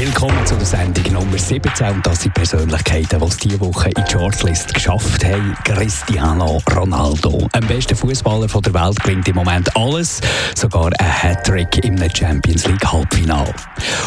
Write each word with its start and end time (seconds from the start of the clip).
Willkommen 0.00 0.46
zu 0.46 0.56
der 0.56 0.64
Sendung 0.64 1.12
Nummer 1.12 1.36
17 1.36 1.90
und 1.90 2.06
das 2.06 2.22
sind 2.22 2.32
Persönlichkeiten, 2.32 3.20
die 3.20 3.26
es 3.26 3.36
diese 3.36 3.60
Woche 3.60 3.90
in 3.90 4.02
die 4.02 4.10
Shortlist 4.10 4.72
geschafft 4.72 5.22
haben. 5.26 5.54
Cristiano 5.62 6.58
Ronaldo. 6.74 7.46
Am 7.52 7.66
besten 7.66 7.94
Fußballer 7.94 8.46
der 8.46 8.72
Welt 8.72 8.98
klingt 8.98 9.28
im 9.28 9.34
Moment 9.34 9.76
alles, 9.76 10.22
sogar 10.56 10.86
ein 10.86 11.06
Hattrick 11.06 11.84
im 11.84 11.98
Champions 12.14 12.66
League 12.66 12.90
Halbfinale. 12.90 13.52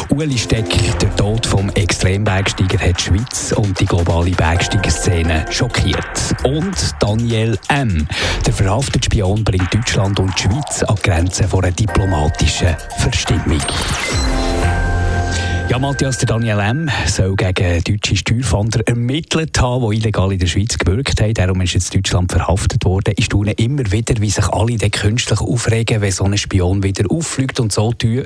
Uli 0.08 0.36
Steck, 0.36 0.68
der 0.98 1.14
Tod 1.14 1.46
vom 1.46 1.70
Extrembergsteiger, 1.70 2.80
hat 2.80 2.98
die 2.98 3.04
Schweiz 3.04 3.52
und 3.52 3.78
die 3.78 3.86
globale 3.86 4.32
Bergsteigerszene 4.32 5.46
schockiert. 5.50 6.34
Und 6.42 6.74
Daniel 6.98 7.56
M., 7.68 8.08
der 8.44 8.52
verhaftete 8.52 9.04
Spion, 9.04 9.44
bringt 9.44 9.72
Deutschland 9.72 10.18
und 10.18 10.36
die 10.36 10.42
Schweiz 10.42 10.82
an 10.82 10.96
die 10.96 11.02
Grenzen 11.08 11.46
einer 11.52 11.70
diplomatischen 11.70 12.76
Verstimmung. 12.98 13.62
Ja, 15.74 15.80
Matthias, 15.80 16.18
der 16.18 16.28
Daniel 16.28 16.60
M. 16.60 16.88
soll 17.08 17.34
gegen 17.34 17.82
deutsche 17.82 18.14
Steuerfahnder 18.14 18.86
ermittelt 18.86 19.60
haben, 19.60 19.90
die 19.90 19.96
illegal 19.96 20.32
in 20.32 20.38
der 20.38 20.46
Schweiz 20.46 20.78
gewirkt 20.78 21.20
haben. 21.20 21.34
Darum 21.34 21.60
ist 21.62 21.74
jetzt 21.74 21.92
Deutschland 21.92 22.30
verhaftet 22.30 22.84
worden. 22.84 23.12
Ich 23.16 23.24
staune 23.24 23.54
immer 23.54 23.90
wieder, 23.90 24.14
wie 24.20 24.30
sich 24.30 24.46
alle 24.50 24.76
dann 24.76 24.92
künstlich 24.92 25.40
aufregen, 25.40 26.00
wenn 26.00 26.12
so 26.12 26.22
ein 26.22 26.38
Spion 26.38 26.84
wieder 26.84 27.10
auffliegt 27.10 27.58
und 27.58 27.72
so 27.72 27.92
tun, 27.92 28.22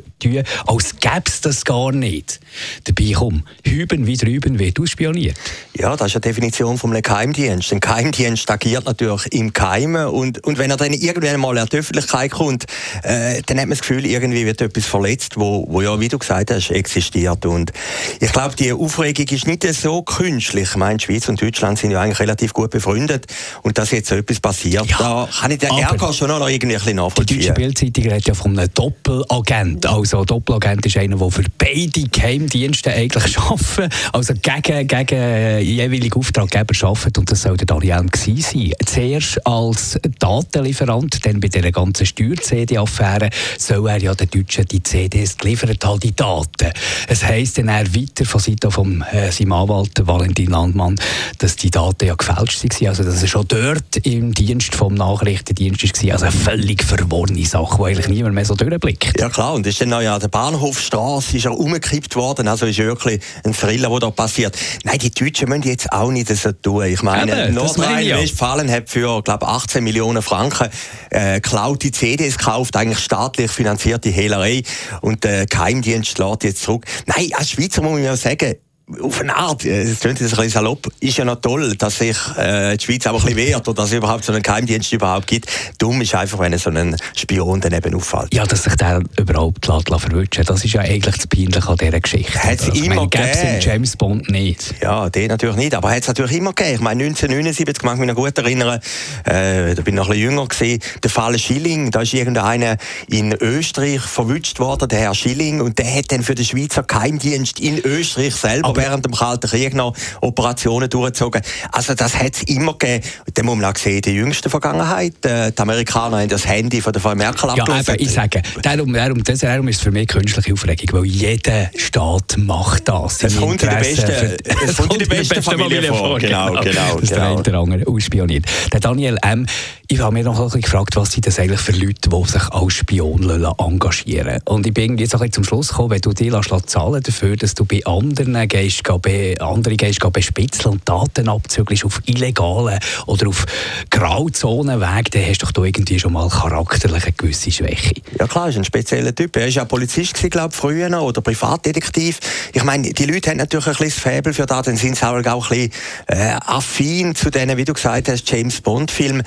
als 0.67 0.97
gäbe 1.01 1.23
es 1.25 1.41
das 1.41 1.65
gar 1.65 1.91
nicht. 1.91 2.39
Dabei 2.85 3.13
komm, 3.15 3.45
hüben 3.65 4.07
wie 4.07 4.19
drüben 4.19 4.59
wird 4.59 4.79
ausspioniert. 4.79 5.39
Ja, 5.75 5.97
das 5.97 6.09
ist 6.09 6.17
eine 6.17 6.21
Definition 6.21 6.77
vom 6.77 6.93
Geheimdienst. 6.93 7.73
Ein 7.73 7.81
Geheimdienst 7.81 8.51
agiert 8.51 8.85
natürlich 8.85 9.33
im 9.33 9.55
Geheimen 9.55 10.09
und, 10.09 10.45
und 10.45 10.59
wenn 10.59 10.71
er 10.71 10.77
dann 10.77 10.93
irgendwann 10.93 11.41
mal 11.41 11.57
in 11.57 11.65
die 11.65 11.79
Öffentlichkeit 11.79 12.31
kommt, 12.31 12.67
äh, 13.05 13.41
dann 13.47 13.57
hat 13.57 13.69
man 13.69 13.71
das 13.71 13.81
Gefühl, 13.81 14.05
irgendwie 14.05 14.45
wird 14.45 14.61
etwas 14.61 14.85
verletzt, 14.85 15.39
wo, 15.39 15.65
wo 15.67 15.81
ja, 15.81 15.99
wie 15.99 16.09
du 16.09 16.19
gesagt 16.19 16.51
hast, 16.51 16.71
existiert 16.71 17.38
wird. 17.44 17.55
Und 17.55 17.72
ich 18.20 18.33
glaube, 18.33 18.55
die 18.56 18.72
Aufregung 18.72 19.27
ist 19.28 19.47
nicht 19.47 19.62
so 19.75 20.03
künstlich. 20.03 20.70
Ich 20.70 20.77
meine, 20.77 21.00
Schweiz 21.00 21.28
und 21.28 21.41
Deutschland 21.41 21.78
sind 21.78 21.91
ja 21.91 22.00
eigentlich 22.00 22.20
relativ 22.20 22.53
gut 22.53 22.70
befreundet. 22.70 23.27
Und 23.62 23.78
dass 23.78 23.91
jetzt 23.91 24.08
so 24.08 24.17
etwas 24.17 24.41
passiert, 24.41 24.86
ja, 24.86 24.98
da 24.98 25.28
kann 25.41 25.50
ich 25.50 25.59
den 25.59 25.70
Ärger 25.70 26.12
schon 26.12 26.28
noch 26.28 26.48
irgendwie 26.48 26.75
ein 26.75 26.81
bisschen 26.81 26.97
nachvollziehen. 26.97 27.41
Die 27.41 27.47
deutsche 27.47 27.61
Bildzeitung 27.61 28.05
redet 28.05 28.28
ja 28.28 28.34
von 28.34 28.59
einem 28.59 28.72
Doppelagent. 28.72 29.86
Also 29.86 30.20
ein 30.20 30.27
Doppelagent 30.27 30.86
ist 30.86 30.97
einer, 30.97 31.16
der 31.16 31.31
für 31.31 31.44
beide 31.56 32.03
Geheimdienste 32.03 32.92
eigentlich 32.92 33.39
arbeitet. 33.39 33.92
Also 34.12 34.34
gegen, 34.34 34.86
gegen 34.86 35.59
jeweilige 35.61 36.19
Auftraggeber 36.19 36.75
arbeitet. 36.83 37.19
Und 37.19 37.31
das 37.31 37.42
soll 37.42 37.56
der 37.56 37.66
Daniel 37.66 38.06
gewesen 38.06 38.41
sein. 38.41 38.72
Zuerst 38.84 39.47
als 39.47 39.98
Datenlieferant, 40.19 41.25
dann 41.25 41.41
bei 41.41 41.48
dieser 41.48 41.70
ganzen 41.70 42.06
Steuer-CD-Affäre, 42.06 43.31
soll 43.59 43.89
er 43.89 43.98
ja 43.98 44.14
den 44.14 44.31
Deutschen 44.31 44.64
die 44.66 44.83
CDs 44.83 45.36
geliefert 45.36 45.84
haben, 45.84 46.00
die 46.00 46.14
Daten. 46.14 46.72
Es 47.06 47.25
heisst 47.29 47.59
dann 47.59 47.69
weiter 47.69 48.25
von 48.25 48.41
Seiten 48.41 48.71
von 48.71 49.05
äh, 49.12 49.31
seinem 49.31 49.53
Anwalt 49.53 50.07
Valentin 50.07 50.51
Landmann, 50.51 50.97
dass 51.39 51.57
die 51.57 51.71
Daten 51.71 52.07
ja 52.07 52.15
gefälscht 52.15 52.65
waren, 52.65 52.89
also 52.89 53.05
dass 53.05 53.23
er 53.23 53.29
schon 53.29 53.47
dort 53.47 53.97
im 54.03 54.33
Dienst 54.33 54.75
vom 54.75 54.94
Nachrichtendienst 54.94 56.05
war, 56.05 56.12
also 56.12 56.25
eine 56.25 56.33
völlig 56.33 56.83
verworrene 56.83 57.44
Sache, 57.44 57.77
die 57.78 57.84
eigentlich 57.84 58.09
niemand 58.09 58.34
mehr 58.34 58.44
so 58.44 58.55
durchblickt. 58.55 59.21
Ja 59.21 59.28
klar, 59.28 59.55
und 59.55 59.66
ist 59.66 59.81
dann 59.81 59.91
noch 59.91 60.00
ja 60.00 60.19
der 60.19 60.28
Bahnhofstraße 60.28 61.37
ist 61.37 61.44
ja 61.44 61.50
umgekippt 61.50 62.16
worden, 62.16 62.49
also 62.49 62.66
ist 62.66 62.78
wirklich 62.78 63.21
ein 63.45 63.53
Thriller, 63.53 63.91
der 63.91 63.99
da 64.00 64.10
passiert. 64.10 64.56
Nein, 64.84 64.99
die 64.99 65.10
Deutschen 65.10 65.49
müssen 65.49 65.62
jetzt 65.65 65.93
auch 65.93 66.10
nicht 66.10 66.28
so 66.28 66.53
tun. 66.53 66.84
Ich 66.84 67.03
meine, 67.03 67.50
Nordrhein-Westfalen 67.53 68.71
hat 68.71 68.89
für, 68.89 69.22
glaube 69.22 69.47
18 69.47 69.84
Millionen 69.84 70.22
Franken 70.22 70.69
äh, 71.10 71.41
geklaute 71.41 71.91
CDs 71.93 72.39
gekauft, 72.39 72.77
eigentlich 72.77 72.99
staatlich 72.99 73.50
finanzierte 73.50 74.09
Hehlerei 74.09 74.62
und 75.00 75.25
der 75.25 75.47
Geheimdienst 75.47 76.19
lädt 76.19 76.45
jetzt 76.45 76.62
zurück. 76.62 76.84
Nein, 77.06 77.18
als 77.33 77.51
Schweizer 77.51 77.83
muss 77.83 77.93
man 77.93 78.05
ja 78.05 78.17
sagen, 78.17 78.56
auf 79.03 79.21
eine 79.21 79.37
Art, 79.37 79.65
es 79.65 80.00
klingt 80.00 80.21
jetzt 80.21 80.32
ein 80.32 80.37
bisschen 80.37 80.50
salopp, 80.50 80.88
ist 81.00 81.19
ja 81.19 81.25
noch 81.25 81.41
toll, 81.41 81.76
dass 81.76 81.99
sich 81.99 82.16
äh, 82.37 82.76
die 82.76 82.84
Schweiz 82.84 83.06
auch 83.06 83.15
ein 83.15 83.21
bisschen 83.21 83.37
wehrt 83.37 83.69
oder 83.69 83.82
dass 83.82 83.91
es 83.91 83.97
überhaupt 83.97 84.25
so 84.25 84.32
einen 84.32 84.43
Geheimdienst 84.43 84.93
überhaupt 84.93 85.26
gibt. 85.26 85.47
Dumm 85.78 86.00
ist 86.00 86.15
einfach, 86.15 86.38
wenn 86.38 86.56
so 86.56 86.71
ein 86.71 86.97
Spion 87.15 87.60
daneben 87.60 87.94
auffällt. 87.94 88.32
Ja, 88.34 88.47
dass 88.47 88.65
sich 88.65 88.75
der 88.77 89.03
überhaupt 89.19 89.66
verwünschen 89.66 90.44
das 90.44 90.65
ist 90.65 90.72
ja 90.72 90.81
eigentlich 90.81 91.16
das 91.16 91.27
Peinliche 91.27 91.69
an 91.69 91.77
dieser 91.77 92.00
Geschichte. 92.00 92.43
Hat 92.43 92.60
es 92.60 92.69
immer 92.69 93.06
gegeben. 93.09 93.60
James 93.60 93.97
Bond 93.97 94.31
nicht. 94.31 94.75
Ja, 94.81 95.10
den 95.10 95.28
natürlich 95.28 95.56
nicht, 95.56 95.75
aber 95.75 95.91
hat 95.91 96.03
es 96.03 96.09
natürlich 96.09 96.37
immer 96.37 96.53
gegeben. 96.53 96.77
Ich 96.77 96.81
meine, 96.81 97.04
1979, 97.04 97.82
mag 97.84 97.94
ich 97.94 98.00
mich 98.00 98.09
noch 98.09 98.15
gut 98.15 98.38
erinnern, 98.38 98.81
äh, 99.25 99.75
da 99.75 99.82
bin 99.82 99.94
ich 99.94 99.98
noch 99.98 100.06
ein 100.06 100.12
bisschen 100.12 100.31
jünger 100.31 100.47
gewesen, 100.47 100.82
der 101.03 101.10
Fall 101.10 101.38
Schilling, 101.38 101.91
da 101.91 102.00
ist 102.00 102.15
irgendeiner 102.15 102.77
in 103.09 103.32
Österreich 103.32 104.00
verwünscht 104.00 104.59
worden, 104.60 104.88
der 104.88 105.00
Herr 105.00 105.15
Schilling, 105.15 105.60
und 105.60 105.78
der 105.78 105.94
hat 105.94 106.10
dann 106.10 106.22
für 106.22 106.34
den 106.34 106.44
Schweizer 106.44 106.82
Geheimdienst 106.82 107.60
in 107.60 107.78
Österreich 107.78 108.34
selber 108.34 108.78
während 108.78 109.05
dem 109.05 109.12
Kalten 109.12 109.49
Krieg 109.49 109.75
noch 109.75 109.94
Operationen 110.21 110.89
durchgezogen. 110.89 111.43
Also 111.72 111.94
das 111.94 112.16
hat 112.16 112.34
es 112.34 112.43
immer 112.44 112.72
gegeben. 112.72 113.05
Und 113.27 113.39
dann 113.39 113.47
muss 113.47 113.56
man 113.56 113.65
auch 113.66 113.77
sehen, 113.77 114.00
die 114.03 114.12
jüngste 114.12 114.49
Vergangenheit. 114.49 115.25
Äh, 115.25 115.53
die 115.53 115.61
Amerikaner 115.61 116.21
haben 116.21 116.28
das 116.28 116.47
Handy 116.47 116.81
von 116.81 116.93
der 116.93 117.03
Frau 117.03 117.15
Merkel. 117.15 117.50
Ja, 117.56 117.65
eben, 117.65 117.97
ich 117.99 118.11
sage, 118.11 118.43
darum, 118.62 118.93
darum, 118.93 119.22
das, 119.22 119.41
darum 119.41 119.69
ist 119.69 119.77
es 119.77 119.83
für 119.83 119.91
mich 119.91 120.09
künstliche 120.09 120.53
Aufregung, 120.53 121.00
weil 121.00 121.06
jeder 121.06 121.71
Staat 121.77 122.37
macht 122.39 122.89
das. 122.89 123.22
Es 123.22 123.37
kommt 123.37 123.62
in 123.62 123.69
der 123.69 123.77
besten, 123.77 124.37
es 124.65 124.77
kommt 124.77 124.93
in 124.95 124.99
der 125.00 125.06
besten 125.16 125.43
Familie, 125.43 125.83
Familie 125.83 125.95
vor. 125.95 126.19
Genau, 126.19 126.49
genau. 126.49 126.60
genau 126.62 127.00
das 127.00 127.10
genau. 127.10 127.43
der 127.43 127.55
andere 127.55 127.87
ausspioniert. 127.87 128.45
Der 128.72 128.81
Daniel 128.81 129.19
M., 129.22 129.47
ich 129.91 130.00
habe 130.00 130.12
mir 130.12 130.22
noch 130.22 130.38
ein 130.38 130.44
bisschen 130.44 130.60
gefragt, 130.60 130.97
was 130.97 131.12
sind 131.12 131.26
das 131.26 131.38
eigentlich 131.38 131.60
für 131.60 131.72
Leute, 131.72 132.10
die 132.10 132.28
sich 132.28 132.43
als 132.50 132.75
Spion 132.75 133.31
engagieren 133.59 134.38
Und 134.44 134.66
ich 134.66 134.75
bin 134.75 134.99
jetzt 134.99 135.15
auch 135.15 135.26
zum 135.31 135.44
Schluss 135.44 135.69
gekommen, 135.69 135.91
wenn 135.91 136.03
du 136.03 136.12
dir 136.12 136.38
zahlen 136.66 137.03
dafür, 137.03 137.37
dass 137.37 137.54
du 137.54 137.65
bei 137.65 137.81
anderen 137.87 138.47
gehst, 138.48 138.84
gehst, 138.84 139.41
andere 139.41 139.77
gehst 139.77 140.12
bespitzeln 140.12 140.75
und 140.75 140.87
Daten 140.87 141.31
abzügelst 141.31 141.87
auf 141.87 142.03
illegalen 142.04 142.78
oder 143.06 143.28
auf 143.28 143.47
Grauzonenweg, 143.88 145.10
dann 145.10 145.25
hast 145.25 145.38
du 145.38 145.47
doch 145.54 145.65
irgendwie 145.65 145.98
schon 145.98 146.12
mal 146.12 146.28
charakterlich 146.28 147.04
eine 147.04 147.12
gewisse 147.12 147.50
Schwäche. 147.50 147.94
Ja 148.19 148.27
klar, 148.27 148.50
ist 148.50 148.59
ein 148.59 148.65
spezieller 148.65 149.15
Typ. 149.15 149.37
Er 149.37 149.44
war 149.44 149.48
ja 149.48 149.65
Polizist, 149.65 150.16
glaube 150.31 150.50
ich, 150.50 150.56
früher 150.56 150.91
noch, 150.91 151.04
oder 151.04 151.22
Privatdetektiv. 151.22 152.21
Ich 152.53 152.62
meine, 152.62 152.93
die 152.93 153.06
Leute 153.06 153.31
haben 153.31 153.38
natürlich 153.38 153.66
ein 153.66 153.72
bisschen 153.72 153.88
das 153.88 153.98
Faible 153.98 154.34
für 154.34 154.44
das, 154.44 154.66
dann 154.66 154.77
sind 154.77 154.97
sie 154.97 155.06
auch 155.06 155.15
ein 155.15 155.22
bisschen 155.22 155.72
äh, 156.09 156.37
affin 156.44 157.15
zu 157.15 157.31
denen, 157.31 157.56
wie 157.56 157.65
du 157.65 157.72
gesagt 157.72 158.10
hast, 158.10 158.31
James 158.31 158.60
Bond-Filmen. 158.60 159.22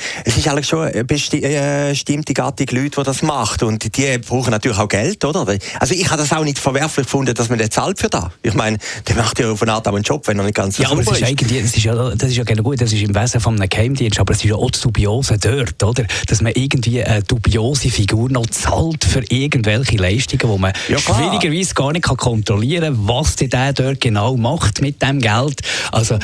Eigentlich 0.52 0.68
schon 0.68 0.88
eine 0.88 1.04
bestimmte 1.04 2.34
Gattung 2.34 2.68
Leute, 2.72 2.90
die 2.98 3.04
das 3.04 3.22
macht 3.22 3.64
und 3.64 3.98
die 3.98 4.18
brauchen 4.18 4.52
natürlich 4.52 4.78
auch 4.78 4.88
Geld, 4.88 5.24
oder? 5.24 5.46
Also 5.80 5.94
ich 5.94 6.10
habe 6.10 6.22
das 6.22 6.32
auch 6.34 6.44
nicht 6.44 6.60
verwerflich 6.60 7.06
gefunden, 7.06 7.34
dass 7.34 7.50
man 7.50 7.58
den 7.58 7.72
zahlt 7.72 8.00
für 8.00 8.10
das. 8.10 8.26
Ich 8.44 8.54
meine, 8.54 8.78
der 9.08 9.16
macht 9.16 9.40
ja 9.40 9.52
auf 9.52 9.62
eine 9.62 9.74
Art 9.74 9.88
auch 9.88 9.94
einen 9.94 10.04
Job, 10.04 10.28
wenn 10.28 10.38
er 10.40 10.46
nicht 10.46 10.56
ganz 10.56 10.78
ja, 10.78 10.90
aber 10.90 11.04
das 11.04 11.18
ist. 11.18 11.24
Eigentlich, 11.24 11.62
das 11.62 11.76
ist 11.76 11.84
ja, 11.84 11.96
das 12.16 12.30
ist 12.30 12.38
ja 12.38 12.44
genau 12.44 12.64
gut, 12.64 12.82
das 12.82 12.92
ist 12.92 13.02
im 13.02 13.16
Wesen 13.16 13.40
von 13.40 13.56
einem 13.56 13.70
Geheimdienst, 13.70 14.20
aber 14.20 14.34
es 14.34 14.40
ist 14.40 14.50
ja 14.50 14.56
auch 14.56 14.72
das 14.72 14.82
Dubiose 14.82 15.38
dort, 15.38 15.82
oder? 15.84 16.06
Dass 16.28 16.42
man 16.42 16.54
irgendwie 16.56 17.04
eine 17.04 17.24
dubiose 17.24 17.90
Figur 17.90 18.30
noch 18.30 18.48
zahlt 18.48 19.04
für 19.04 19.24
irgendwelche 19.30 19.98
Leistungen, 19.98 20.54
die 20.54 20.62
man 20.62 20.74
ja, 20.90 21.00
schwierigerweise 21.00 21.74
gar 21.74 21.92
nicht 21.92 22.06
kontrollieren 22.06 22.96
kann, 22.96 23.08
was 23.08 23.36
der 23.36 23.74
dort 23.74 24.02
genau 24.02 24.36
macht 24.38 24.82
mit 24.82 25.02
dem 25.02 25.20
Geld. 25.20 25.62
Also 25.92 26.18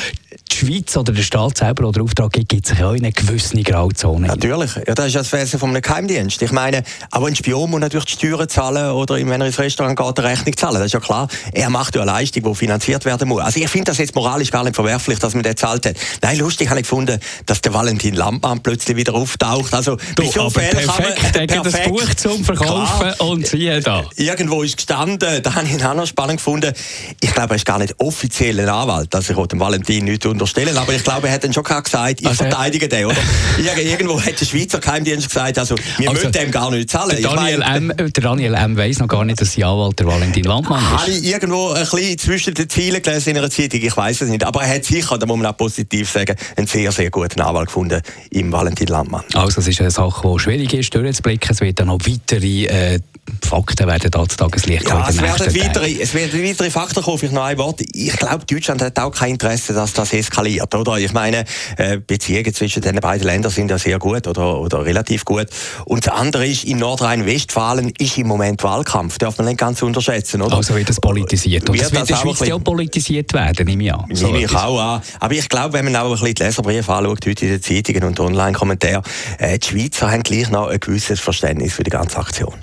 die 0.51 0.55
Schweiz 0.55 0.95
oder 0.97 1.13
der 1.13 1.21
Staat 1.21 1.57
selber 1.57 1.87
oder 1.87 2.01
Auftrag 2.01 2.31
gibt, 2.31 2.49
gibt 2.49 2.69
ja 2.77 2.91
in 2.91 3.03
eine 3.03 3.11
gewisse 3.11 3.61
Grauzone. 3.61 4.27
Natürlich, 4.27 4.75
ja, 4.75 4.93
das 4.93 5.07
ist 5.07 5.15
das 5.15 5.33
Wesen 5.33 5.59
von 5.59 5.69
einem 5.69 5.81
Geheimdienst. 5.81 6.41
Ich 6.41 6.51
meine, 6.51 6.83
aber 7.11 7.27
ein 7.27 7.35
Spion 7.35 7.69
muss 7.69 7.79
natürlich 7.79 8.05
die 8.05 8.13
Steuern 8.13 8.47
zahlen 8.47 8.91
oder 8.91 9.15
wenn 9.15 9.41
er 9.41 9.47
ins 9.47 9.59
Restaurant 9.59 9.97
geht, 9.97 10.19
eine 10.19 10.27
Rechnung 10.29 10.55
zahlen. 10.55 10.75
Das 10.75 10.85
ist 10.85 10.93
ja 10.93 10.99
klar. 10.99 11.27
Er 11.51 11.69
macht 11.69 11.95
ja 11.95 12.01
eine 12.01 12.11
Leistung, 12.11 12.43
die 12.43 12.55
finanziert 12.55 13.05
werden 13.05 13.27
muss. 13.27 13.41
Also 13.41 13.59
ich 13.59 13.69
finde 13.69 13.91
das 13.91 13.97
jetzt 13.97 14.15
moralisch 14.15 14.51
gar 14.51 14.63
nicht 14.63 14.75
verwerflich, 14.75 15.19
dass 15.19 15.33
man 15.33 15.43
das 15.43 15.55
zahlt 15.55 15.85
hat. 15.85 15.95
Nein, 16.21 16.37
lustig 16.37 16.69
habe 16.69 16.79
ich 16.79 16.85
gefunden, 16.87 17.19
dass 17.45 17.61
der 17.61 17.73
Valentin 17.73 18.15
Lampmann 18.15 18.61
plötzlich 18.61 18.95
wieder 18.95 19.13
auftaucht. 19.13 19.73
Also, 19.73 19.97
du, 20.15 20.23
so 20.23 20.49
perfekt, 20.49 20.87
kann 20.87 21.03
man, 21.03 21.47
perfekt, 21.47 21.65
das 21.65 21.83
Buch 21.83 22.13
zum 22.15 22.43
Verkaufen 22.43 23.11
klar. 23.11 23.21
und 23.21 23.47
siehe 23.47 23.81
da. 23.81 24.05
Irgendwo 24.15 24.63
ist 24.63 24.77
gestanden, 24.77 25.41
da 25.43 25.55
habe 25.55 25.65
ich 25.65 25.73
ihn 25.73 25.83
auch 25.83 25.93
noch 25.93 26.07
spannend 26.07 26.37
gefunden. 26.37 26.73
Ich 27.19 27.33
glaube, 27.33 27.53
er 27.53 27.55
ist 27.57 27.65
gar 27.65 27.79
nicht 27.79 27.95
offiziell 27.99 28.59
ein 28.59 28.69
Anwalt, 28.69 29.13
dass 29.13 29.29
ich 29.29 29.35
dem 29.35 29.59
Valentin 29.59 30.05
nicht 30.05 30.25
unterstelle 30.25 30.36
vorstellen, 30.39 30.77
aber 30.77 30.93
ich 30.93 31.03
glaube, 31.03 31.27
er 31.27 31.33
hat 31.33 31.43
dann 31.43 31.53
schon 31.53 31.63
gesagt, 31.63 32.21
ich 32.21 32.27
also, 32.27 32.43
verteidige 32.43 32.87
den, 32.87 33.05
oder? 33.05 33.17
Irgendwo 33.57 34.21
hat 34.21 34.39
der 34.39 34.45
Schweizer 34.45 34.79
Geheimdienst 34.79 35.27
gesagt, 35.27 35.57
also 35.59 35.75
wir 35.97 36.09
also, 36.09 36.27
müssen 36.27 36.31
dem 36.31 36.51
gar 36.51 36.71
nicht 36.71 36.89
zahlen. 36.89 37.21
Der 37.21 37.21
Daniel, 37.21 37.59
meine, 37.59 37.93
M, 37.93 37.93
der 37.97 38.09
Daniel 38.09 38.53
M. 38.53 38.77
weiss 38.77 38.99
noch 38.99 39.07
gar 39.07 39.25
nicht, 39.25 39.41
dass 39.41 39.53
sein 39.53 39.65
Anwalt 39.65 39.99
der 39.99 40.07
Valentin 40.07 40.43
Landmann 40.43 40.83
ist. 40.83 41.01
Habe 41.01 41.11
ich 41.11 41.23
irgendwo 41.23 41.69
ein 41.69 41.81
bisschen 41.81 42.17
zwischen 42.17 42.53
den 42.53 42.69
Zielen 42.69 43.01
gelesen 43.01 43.31
in 43.31 43.37
einer 43.37 43.49
Zeitung, 43.49 43.81
ich 43.81 43.95
weiß 43.95 44.21
es 44.21 44.29
nicht, 44.29 44.43
aber 44.43 44.63
er 44.63 44.75
hat 44.75 44.85
sicher, 44.85 45.17
da 45.17 45.25
muss 45.25 45.37
man 45.37 45.47
auch 45.47 45.57
positiv 45.57 46.09
sagen, 46.09 46.35
einen 46.55 46.67
sehr, 46.67 46.91
sehr 46.91 47.09
guten 47.09 47.41
Anwalt 47.41 47.67
gefunden 47.67 48.01
im 48.31 48.51
Valentin 48.51 48.87
Landmann. 48.87 49.23
Also 49.33 49.61
es 49.61 49.67
ist 49.67 49.79
eine 49.81 49.91
Sache, 49.91 50.27
die 50.27 50.39
schwierig 50.39 50.73
ist, 50.73 50.93
durchzublicken. 50.93 51.51
Es 51.51 51.61
wird 51.61 51.79
dann 51.79 51.87
noch 51.87 51.99
weitere 52.05 52.65
äh, 52.65 52.99
Fakten 53.41 53.87
werden 53.87 54.09
da 54.09 54.27
zu 54.27 54.37
Tageslicht 54.37 54.87
ja, 54.87 55.07
es 55.07 55.21
werden, 55.21 55.55
weitere, 55.55 56.01
es 56.01 56.13
werden 56.13 56.43
weitere 56.43 56.69
Fakten 56.69 57.01
kommen. 57.03 57.17
Vielleicht 57.17 57.33
noch 57.33 57.43
ein 57.43 57.57
Wort. 57.57 57.81
Ich 57.93 58.13
glaube, 58.13 58.45
Deutschland 58.45 58.81
hat 58.81 58.97
auch 58.99 59.11
kein 59.11 59.31
Interesse, 59.31 59.73
dass 59.73 59.93
das 59.93 60.13
eskaliert. 60.27 60.73
Oder? 60.75 60.97
Ich 60.97 61.13
meine, 61.13 61.45
äh, 61.77 61.97
Beziehungen 61.97 62.53
zwischen 62.53 62.81
den 62.81 62.97
beiden 62.97 63.25
Ländern 63.25 63.51
sind 63.51 63.71
ja 63.71 63.77
sehr 63.77 63.99
gut 63.99 64.27
oder, 64.27 64.59
oder 64.59 64.85
relativ 64.85 65.25
gut. 65.25 65.47
Und 65.85 66.05
das 66.05 66.13
andere 66.13 66.45
ist, 66.45 66.65
in 66.65 66.77
Nordrhein-Westfalen 66.77 67.93
ist 67.97 68.17
im 68.17 68.27
Moment 68.27 68.63
Wahlkampf. 68.63 69.17
Darf 69.17 69.37
man 69.37 69.47
nicht 69.47 69.59
ganz 69.59 69.81
unterschätzen. 69.81 70.41
Oder? 70.41 70.57
Also 70.57 70.75
wird 70.75 70.89
das 70.89 70.99
politisiert. 70.99 71.69
Und 71.69 71.75
wird 71.75 71.85
das 71.85 71.91
wird 71.91 72.09
in 72.09 72.15
der 72.15 72.35
Schweiz 72.35 72.51
auch 72.51 72.63
politisiert 72.63 73.33
werden, 73.33 73.65
nehme 73.65 73.83
ich 73.85 73.93
an. 73.93 74.05
So 74.13 74.27
nehme 74.27 74.45
ich 74.45 74.55
auch 74.55 74.79
an. 74.79 75.01
Aber 75.19 75.33
ich 75.33 75.49
glaube, 75.49 75.73
wenn 75.73 75.85
man 75.85 75.95
auch 75.95 76.05
ein 76.05 76.11
bisschen 76.11 76.35
die 76.35 76.43
Leserbriefe 76.43 76.93
anschaut, 76.93 77.25
heute 77.25 77.45
in 77.45 77.51
den 77.51 77.61
Zeitungen 77.61 78.03
und 78.03 78.19
Online-Kommentaren, 78.19 79.03
äh, 79.39 79.57
die 79.57 79.67
Schweizer 79.67 80.11
haben 80.11 80.23
gleich 80.23 80.49
noch 80.49 80.67
ein 80.67 80.79
gewisses 80.79 81.19
Verständnis 81.19 81.73
für 81.73 81.83
die 81.83 81.89
ganze 81.89 82.17
Aktion. 82.17 82.53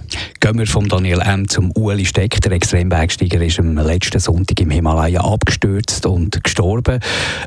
Gehen 0.40 0.58
wir 0.58 0.66
vom 0.66 0.88
Daniel 0.88 1.20
M. 1.20 1.48
zum 1.48 1.72
Ueli 1.76 2.04
Steck. 2.04 2.40
Der 2.42 2.52
Extrembergsteiger 2.52 3.40
ist 3.40 3.58
am 3.58 3.76
letzten 3.76 4.20
Sonntag 4.20 4.60
im 4.60 4.70
Himalaya 4.70 5.20
abgestürzt 5.20 6.06
und 6.06 6.42
gestorben. 6.44 7.00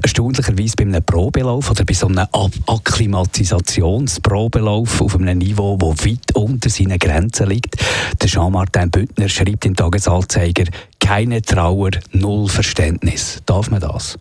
Erstaunlicherweise 0.08 0.76
bei 0.78 0.86
einem 0.86 1.04
Probelauf 1.04 1.70
oder 1.70 1.84
bei 1.84 1.94
so 1.94 2.08
einem 2.08 2.26
Akklimatisationsprobelauf 2.66 5.02
auf 5.02 5.18
einem 5.18 5.40
Niveau, 5.40 5.76
das 5.76 6.06
weit 6.06 6.34
unter 6.34 6.70
seinen 6.70 6.98
Grenzen 6.98 7.50
liegt. 7.50 7.76
Der 8.22 8.30
Jean-Martin 8.30 8.90
Büttner 8.90 9.28
schreibt 9.28 9.66
im 9.66 9.76
Tagesanzeiger, 9.76 10.64
keine 11.02 11.42
Trauer, 11.42 11.90
null 12.14 12.48
Verständnis. 12.48 13.40
Darf 13.46 13.70
man 13.70 13.82
das? 13.82 14.18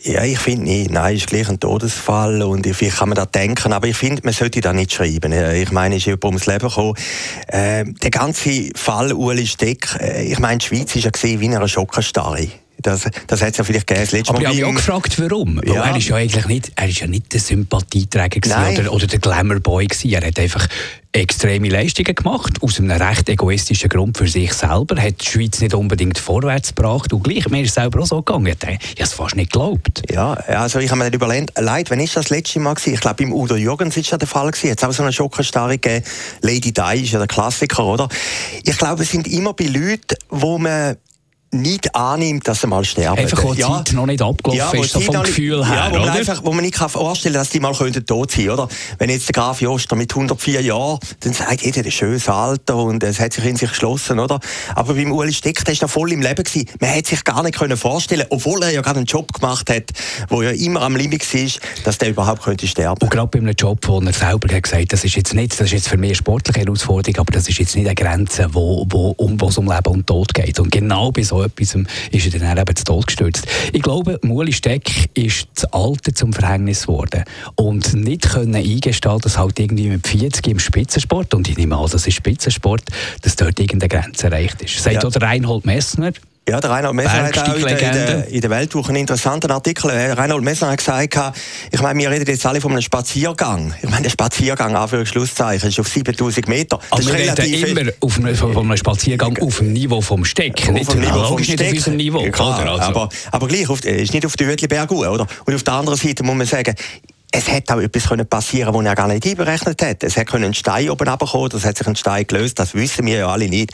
Ja, 0.00 0.24
ich 0.24 0.40
finde 0.40 0.64
nicht. 0.64 0.90
Nein, 0.90 1.14
ist 1.14 1.28
gleich 1.28 1.48
ein 1.48 1.60
Todesfall 1.60 2.42
und 2.42 2.66
vielleicht 2.66 2.96
kann 2.96 3.10
man 3.10 3.14
da 3.14 3.24
denken, 3.24 3.72
aber 3.72 3.86
ich 3.86 3.96
finde, 3.96 4.22
man 4.24 4.34
sollte 4.34 4.60
da 4.60 4.72
nicht 4.72 4.92
schreiben. 4.92 5.32
Ich 5.32 5.70
meine, 5.70 5.98
ist 5.98 6.06
jemand 6.06 6.24
ums 6.24 6.46
Leben 6.46 6.68
gekommen. 6.68 6.96
Äh, 7.46 7.84
der 7.84 8.10
ganze 8.10 8.70
Fall 8.74 9.12
Uli 9.12 9.46
Steck, 9.46 9.96
äh, 10.00 10.24
ich 10.24 10.40
meine, 10.40 10.58
die 10.58 10.66
Schweiz 10.66 10.96
war 10.96 11.30
ja 11.30 11.38
wie 11.38 11.44
in 11.44 11.54
einer 11.54 11.68
Schockenstarre. 11.68 12.48
Das, 12.82 13.08
das 13.26 13.42
hat 13.42 13.52
es 13.52 13.58
ja 13.58 13.64
vielleicht 13.64 13.86
gegeben. 13.86 14.04
Das 14.04 14.12
letzte 14.12 14.30
Aber 14.30 14.42
Mal 14.42 14.52
ich 14.52 14.62
habe 14.62 14.70
auch 14.72 14.76
gefragt, 14.76 15.20
warum. 15.20 15.60
Ja. 15.64 15.84
er 15.84 15.96
ist 15.96 16.08
ja 16.08 16.16
eigentlich 16.16 16.46
nicht, 16.46 16.72
er 16.76 16.88
ist 16.88 17.00
ja 17.00 17.06
nicht 17.06 17.32
der 17.32 17.40
Sympathieträger 17.40 18.40
oder, 18.78 18.92
oder 18.92 19.06
der 19.06 19.18
Glamour-Boy 19.18 19.88
Er 20.04 20.26
hat 20.26 20.38
einfach 20.38 20.66
extreme 21.12 21.68
Leistungen 21.68 22.14
gemacht, 22.14 22.62
aus 22.62 22.78
einem 22.78 22.90
recht 22.90 23.28
egoistischen 23.28 23.88
Grund 23.88 24.16
für 24.16 24.28
sich 24.28 24.52
selber, 24.52 25.00
hat 25.00 25.20
die 25.20 25.26
Schweiz 25.26 25.60
nicht 25.60 25.74
unbedingt 25.74 26.18
vorwärts 26.18 26.74
gebracht 26.74 27.12
und 27.12 27.24
gleich, 27.24 27.48
mir 27.48 27.62
ist 27.62 27.70
es 27.70 27.74
selber 27.74 28.00
auch 28.00 28.06
so 28.06 28.22
gegangen, 28.22 28.46
ich 28.46 28.68
habe 28.68 28.78
es 28.96 29.12
fast 29.12 29.34
nicht 29.34 29.52
geglaubt. 29.52 30.02
Ja, 30.08 30.34
also 30.34 30.78
ich 30.78 30.90
habe 30.90 31.02
mir 31.02 31.12
überlegt, 31.12 31.58
leid, 31.58 31.90
wenn 31.90 31.98
ist 31.98 32.16
das 32.16 32.30
letzte 32.30 32.60
Mal 32.60 32.74
gewesen? 32.74 32.94
Ich 32.94 33.00
glaube, 33.00 33.24
beim 33.24 33.32
Udo 33.32 33.56
Jürgens 33.56 33.96
ist 33.96 34.10
ja 34.10 34.18
der 34.18 34.28
Fall 34.28 34.50
gewesen, 34.50 34.68
jetzt 34.68 34.84
auch 34.84 34.92
so 34.92 35.02
eine 35.02 35.12
Schockenstarre 35.12 35.78
gegeben, 35.78 36.04
Lady 36.42 36.72
Di 36.72 37.02
ist 37.02 37.10
ja 37.10 37.18
der 37.18 37.28
Klassiker, 37.28 37.84
oder? 37.84 38.08
Ich 38.62 38.78
glaube, 38.78 39.02
es 39.02 39.10
sind 39.10 39.26
immer 39.26 39.52
bei 39.52 39.64
Leuten, 39.64 40.14
wo 40.28 40.58
man 40.58 40.96
nicht 41.52 41.94
annimmt, 41.94 42.46
dass 42.46 42.60
sie 42.60 42.66
mal 42.66 42.84
sterben. 42.84 43.18
Einfach, 43.18 43.42
wo 43.42 43.54
die 43.54 43.60
ja. 43.60 43.68
Zeit 43.68 43.92
noch 43.92 44.06
nicht 44.06 44.22
abgelaufen 44.22 44.78
ja, 44.78 44.84
ist, 44.84 44.92
so 44.92 45.00
vom 45.00 45.22
Gefühl 45.22 45.66
her, 45.66 45.76
ja, 45.76 45.90
wo, 45.92 45.98
man 45.98 46.08
einfach, 46.10 46.44
wo 46.44 46.52
man 46.52 46.64
nicht 46.64 46.76
vorstellen 46.76 47.34
kann, 47.34 47.40
dass 47.40 47.50
die 47.50 47.60
mal 47.60 47.74
könnten 47.74 48.06
tot 48.06 48.30
sein 48.30 48.50
oder? 48.50 48.68
Wenn 48.98 49.10
jetzt 49.10 49.28
der 49.28 49.32
Graf 49.32 49.60
Joster 49.60 49.96
mit 49.96 50.12
104 50.12 50.62
Jahren, 50.62 50.98
dann 51.20 51.32
sagt 51.32 51.62
jeder, 51.62 51.82
ein 51.82 51.90
schönes 51.90 52.28
Alter 52.28 52.76
und 52.76 53.02
es 53.02 53.18
hat 53.18 53.32
sich 53.32 53.44
in 53.44 53.56
sich 53.56 53.70
geschlossen, 53.70 54.20
oder? 54.20 54.38
Aber 54.74 54.94
beim 54.94 55.12
Uli 55.12 55.32
Steck, 55.32 55.64
der 55.64 55.72
ist 55.72 55.82
da 55.82 55.88
voll 55.88 56.12
im 56.12 56.20
Leben 56.20 56.44
gewesen. 56.44 56.68
Man 56.78 56.90
hätte 56.90 57.10
sich 57.10 57.24
gar 57.24 57.42
nicht 57.42 57.58
können 57.58 57.76
vorstellen 57.76 58.26
obwohl 58.30 58.62
er 58.62 58.70
ja 58.70 58.80
gerade 58.80 58.98
einen 58.98 59.06
Job 59.06 59.32
gemacht 59.32 59.70
hat, 59.70 59.90
wo 60.28 60.42
ja 60.42 60.50
immer 60.50 60.82
am 60.82 60.96
Limit 60.96 61.34
war, 61.34 61.50
dass 61.84 61.98
der 61.98 62.10
überhaupt 62.10 62.42
könnte 62.42 62.66
sterben. 62.66 63.02
Und 63.02 63.10
gerade 63.10 63.28
bei 63.28 63.38
einem 63.38 63.54
Job, 63.54 63.80
wo 63.86 64.00
er 64.00 64.12
selber 64.12 64.54
hat 64.54 64.62
gesagt, 64.62 64.92
das 64.92 65.04
ist 65.04 65.16
jetzt 65.16 65.34
nicht, 65.34 65.52
das 65.52 65.62
ist 65.62 65.72
jetzt 65.72 65.88
für 65.88 65.96
mich 65.96 66.10
eine 66.10 66.16
sportliche 66.16 66.60
Herausforderung, 66.60 67.18
aber 67.18 67.32
das 67.32 67.48
ist 67.48 67.58
jetzt 67.58 67.74
nicht 67.74 67.86
eine 67.86 67.94
Grenze, 67.94 68.48
wo, 68.52 68.86
wo, 68.88 69.10
um, 69.10 69.40
wo 69.40 69.48
es 69.48 69.58
um 69.58 69.66
Leben 69.66 69.90
und 69.90 70.06
Tod 70.06 70.32
geht. 70.32 70.60
Und 70.60 70.70
genau 70.70 71.10
bei 71.10 71.22
so 71.22 71.39
etwas 71.44 71.76
ist 72.10 72.34
er 72.34 72.40
dann 72.40 72.58
eben 72.58 72.76
zu 72.76 72.84
Tod 72.84 73.06
gestürzt. 73.06 73.46
Ich 73.72 73.82
glaube, 73.82 74.18
Muli 74.22 74.52
Steck 74.52 75.10
ist 75.14 75.48
das 75.54 75.64
Alter 75.72 76.14
zum 76.14 76.32
Verhängnis 76.32 76.86
geworden. 76.86 77.24
Und 77.54 77.94
nicht 77.94 78.30
können 78.30 78.54
eingestehen, 78.54 79.18
dass 79.20 79.38
halt 79.38 79.58
irgendwie 79.58 79.88
mit 79.88 80.06
40 80.06 80.46
im 80.48 80.58
Spitzensport, 80.58 81.34
und 81.34 81.48
ich 81.48 81.56
nehme 81.56 81.76
an, 81.76 81.88
das 81.90 82.06
ist 82.06 82.14
Spitzensport, 82.14 82.82
dass 83.22 83.36
dort 83.36 83.58
irgendeine 83.58 83.88
Grenze 83.88 84.26
erreicht 84.26 84.62
ist. 84.62 84.82
Sagt 84.82 85.02
ja. 85.02 85.08
auch 85.08 85.20
Reinhold 85.20 85.66
Messner, 85.66 86.12
ja, 86.50 86.60
der 86.60 86.70
Reinhold 86.70 86.94
Messner 86.94 87.24
hat 87.24 87.38
auch 87.38 87.54
in 87.54 87.62
der, 87.62 88.26
in, 88.28 88.40
der, 88.40 88.50
Weltwoche 88.50 88.88
einen 88.88 88.98
interessanten 88.98 89.50
Artikel. 89.50 89.90
Äh, 89.90 90.12
Reinhold 90.12 90.42
Messner 90.42 90.70
hat 90.70 90.78
gesagt, 90.78 91.36
ich 91.70 91.80
meine, 91.80 91.98
wir 91.98 92.10
reden 92.10 92.26
jetzt 92.26 92.44
alle 92.44 92.60
von 92.60 92.72
einem 92.72 92.82
Spaziergang. 92.82 93.72
Ich 93.80 93.88
meine, 93.88 94.02
der 94.02 94.10
Spaziergang, 94.10 94.74
Anführungszeichen, 94.74 95.68
ist 95.68 95.78
auf 95.78 95.88
7000 95.88 96.48
Meter. 96.48 96.78
Das 96.90 97.06
Aber 97.06 97.06
wir 97.06 97.14
reden 97.14 97.78
immer 97.78 97.92
auf 98.00 98.18
einem, 98.18 98.34
von 98.34 98.56
einem 98.56 98.76
Spaziergang 98.76 99.38
auf 99.40 99.58
dem 99.58 99.72
Niveau 99.72 100.00
vom 100.00 100.24
Steck, 100.24 100.68
auf 100.68 100.88
dem 100.88 101.00
Niveau 101.00 101.24
vom 101.24 101.42
Steck. 101.42 101.58
nicht 101.58 101.62
auf 101.62 101.72
unserem 101.72 101.96
Niveau. 101.96 102.24
Ja, 102.24 102.30
klar, 102.30 102.58
also. 102.66 102.82
aber, 102.82 103.08
aber 103.30 103.48
gleich, 103.48 103.68
auf, 103.68 103.84
ist 103.84 104.12
nicht 104.12 104.26
auf 104.26 104.36
der 104.36 104.48
Uetliberg 104.48 104.90
oder? 104.90 105.26
Und 105.44 105.54
auf 105.54 105.62
der 105.62 105.74
anderen 105.74 105.98
Seite 105.98 106.24
muss 106.24 106.34
man 106.34 106.46
sagen, 106.46 106.74
es 107.32 107.50
hätte 107.50 107.74
auch 107.74 107.80
etwas 107.80 108.08
können 108.08 108.26
passieren 108.26 108.74
was 108.74 108.84
er 108.84 108.94
gar 108.94 109.08
nicht 109.08 109.24
einberechnet 109.24 109.82
hat. 109.82 110.02
Es 110.02 110.16
hätte 110.16 110.36
ein 110.36 110.54
Stein 110.54 110.90
oben 110.90 111.08
runterkommen, 111.08 111.48
das 111.50 111.64
hat 111.64 111.78
sich 111.78 111.86
ein 111.86 111.96
Stein 111.96 112.26
gelöst, 112.26 112.58
das 112.58 112.74
wissen 112.74 113.06
wir 113.06 113.18
ja 113.18 113.28
alle 113.28 113.48
nicht. 113.48 113.72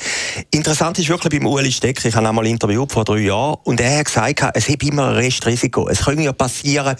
Interessant 0.50 0.98
ist 0.98 1.08
wirklich 1.08 1.38
beim 1.40 1.46
Ueli 1.46 1.72
Steck, 1.72 2.04
ich 2.04 2.14
habe 2.14 2.28
einmal 2.28 2.46
interviewt 2.46 2.92
vor 2.92 3.04
drei 3.04 3.18
Jahren, 3.18 3.56
und 3.64 3.80
er 3.80 3.98
hat 3.98 4.06
gesagt, 4.06 4.42
es 4.54 4.68
hat 4.68 4.82
immer 4.82 5.08
ein 5.08 5.14
Restrisiko. 5.14 5.88
Es 5.88 6.04
könnte 6.04 6.22
ja 6.22 6.32
passieren. 6.32 6.96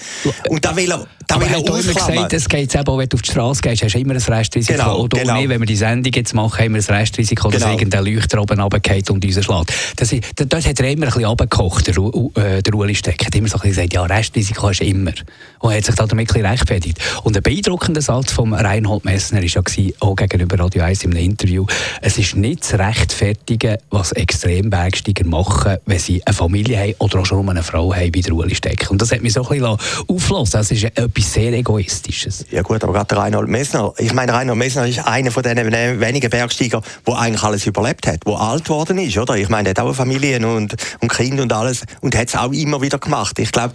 Und 0.48 0.64
da 0.64 0.74
will 0.74 0.90
er, 0.90 1.06
da 1.26 1.40
will 1.40 1.48
er 1.48 1.58
immer 1.58 1.82
gesagt, 1.82 2.32
es 2.32 2.48
geht 2.48 2.74
eben 2.74 2.86
auch, 2.86 2.98
wenn 2.98 3.08
du 3.08 3.16
auf 3.16 3.22
die 3.22 3.30
Straße 3.30 3.60
gehst, 3.60 3.82
hast 3.82 3.94
du 3.94 3.98
immer 3.98 4.14
ein 4.14 4.20
Restrisiko. 4.20 4.78
Genau, 4.78 4.98
Oder 5.00 5.20
genau. 5.20 5.36
nicht, 5.36 5.48
wenn 5.48 5.60
wir 5.60 5.66
die 5.66 5.76
Sendung 5.76 6.12
jetzt 6.12 6.34
machen, 6.34 6.64
haben 6.64 6.74
wir 6.74 6.82
ein 6.82 6.94
Restrisiko, 6.94 7.50
dass 7.50 7.62
genau. 7.62 7.72
irgendein 7.74 8.04
Leuchter 8.04 8.40
oben 8.40 8.60
runtergeht 8.60 9.10
und 9.10 9.24
uns 9.24 9.44
schlägt. 9.44 9.72
Das, 9.96 10.14
dort 10.36 10.66
hat 10.66 10.80
er 10.80 10.90
immer 10.90 11.06
ein 11.06 11.08
bisschen 11.08 11.24
runtergekocht, 11.24 11.86
der, 11.86 11.96
äh, 12.42 12.62
der 12.62 12.74
Ueli 12.74 12.94
Steck. 12.94 13.20
Er 13.20 13.26
hat 13.26 13.34
immer 13.34 13.48
so 13.48 13.58
gesagt, 13.58 13.92
ja, 13.92 14.04
Restrisiko 14.04 14.68
hast 14.68 14.80
du 14.80 14.84
immer. 14.84 15.12
Und 15.60 15.70
er 15.72 15.78
hat 15.78 15.84
sich 15.84 15.94
damit 15.94 16.12
ein 16.12 16.24
bisschen 16.26 16.45
rechtfertigt. 16.46 16.98
Und 17.22 17.36
ein 17.36 17.42
beeindruckender 17.42 18.00
Satz 18.00 18.32
von 18.32 18.52
Reinhold 18.52 19.04
Messner 19.04 19.40
war 19.40 19.46
ja 19.46 19.62
auch 20.00 20.16
gegenüber 20.16 20.58
Radio 20.58 20.82
1 20.82 21.04
in 21.04 21.10
einem 21.12 21.24
Interview, 21.24 21.66
es 22.00 22.18
ist 22.18 22.36
nicht 22.36 22.64
zu 22.64 22.78
rechtfertigen, 22.78 23.78
was 23.90 24.12
Extrembergsteiger 24.12 25.26
machen, 25.26 25.76
wenn 25.86 25.98
sie 25.98 26.22
eine 26.24 26.34
Familie 26.34 26.78
haben 26.78 26.94
oder 26.98 27.20
auch 27.20 27.26
schon 27.26 27.48
eine 27.48 27.62
Frau 27.62 27.94
haben, 27.94 28.14
wie 28.14 28.20
der 28.20 28.34
Ueli 28.34 28.54
Steck. 28.54 28.90
Und 28.90 29.02
das 29.02 29.12
hat 29.12 29.22
mich 29.22 29.32
so 29.32 29.42
ein 29.42 29.48
bisschen 29.48 29.78
aufgelassen. 30.08 30.52
Das 30.52 30.70
ist 30.70 30.84
etwas 30.84 31.32
sehr 31.32 31.52
Egoistisches. 31.52 32.46
Ja 32.50 32.62
gut, 32.62 32.82
aber 32.84 32.92
gerade 32.92 33.16
Reinhold 33.16 33.48
Messner, 33.48 33.92
ich 33.98 34.12
meine, 34.12 34.32
Reinhold 34.32 34.58
Messner 34.58 34.86
ist 34.86 35.06
einer 35.06 35.30
von 35.30 35.42
den 35.42 35.56
wenigen 36.00 36.30
Bergsteiger, 36.30 36.82
der 37.06 37.18
eigentlich 37.18 37.42
alles 37.42 37.66
überlebt 37.66 38.06
hat, 38.06 38.26
der 38.26 38.34
alt 38.34 38.64
geworden 38.64 38.98
ist, 38.98 39.16
oder? 39.18 39.36
Ich 39.36 39.48
meine, 39.48 39.68
er 39.68 39.70
hat 39.70 39.80
auch 39.80 39.92
Familien 39.94 40.44
und, 40.44 40.76
und 41.00 41.12
Kinder 41.12 41.42
und 41.42 41.52
alles 41.52 41.84
und 42.00 42.16
hat 42.16 42.28
es 42.28 42.36
auch 42.36 42.52
immer 42.52 42.80
wieder 42.82 42.98
gemacht. 42.98 43.38
Ich 43.38 43.52
glaube, 43.52 43.74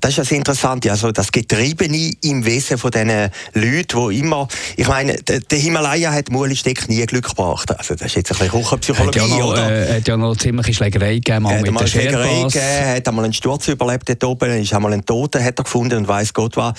das 0.00 0.10
ist 0.10 0.18
das 0.18 0.32
Interessante, 0.32 0.90
also 0.90 1.12
das 1.12 1.32
Getriebene 1.32 2.11
im 2.22 2.44
Wesen 2.44 2.78
von 2.78 2.90
diesen 2.90 3.30
Leuten, 3.54 4.10
die 4.10 4.18
immer, 4.18 4.48
ich 4.76 4.88
meine, 4.88 5.14
der, 5.14 5.58
Himalaya 5.58 6.12
hat 6.12 6.30
Muli 6.30 6.56
Steck 6.56 6.88
nie 6.88 7.04
Glück 7.06 7.28
gebracht. 7.28 7.70
Also 7.76 7.94
das 7.94 8.06
ist 8.08 8.16
jetzt 8.16 8.32
ein 8.32 8.38
bisschen 8.38 8.50
Kuchenpsychologie, 8.50 9.20
hat 9.20 9.28
ja 9.28 9.36
noch, 9.38 9.52
oder? 9.52 9.88
Äh, 9.88 9.96
hat 9.96 10.08
ja 10.08 10.16
noch 10.16 10.36
ziemlich 10.36 10.76
Schlägerei 10.76 11.14
gegeben, 11.14 11.42
mal 11.44 11.56
hat 11.56 11.62
mit 11.62 11.80
der 11.80 11.86
Schlägerei 11.86 12.42
gegeben, 12.42 12.96
hat 12.96 13.08
einmal 13.08 13.24
einen 13.24 13.34
Sturz 13.34 13.68
überlebt 13.68 14.08
dort 14.08 14.24
oben, 14.24 14.50
ist 14.60 14.72
einmal 14.74 14.92
einen 14.92 15.04
Toten 15.04 15.42
hat 15.42 15.58
er 15.58 15.64
gefunden 15.64 15.98
und 15.98 16.08
weiß 16.08 16.32
Gott 16.34 16.56
was. 16.56 16.74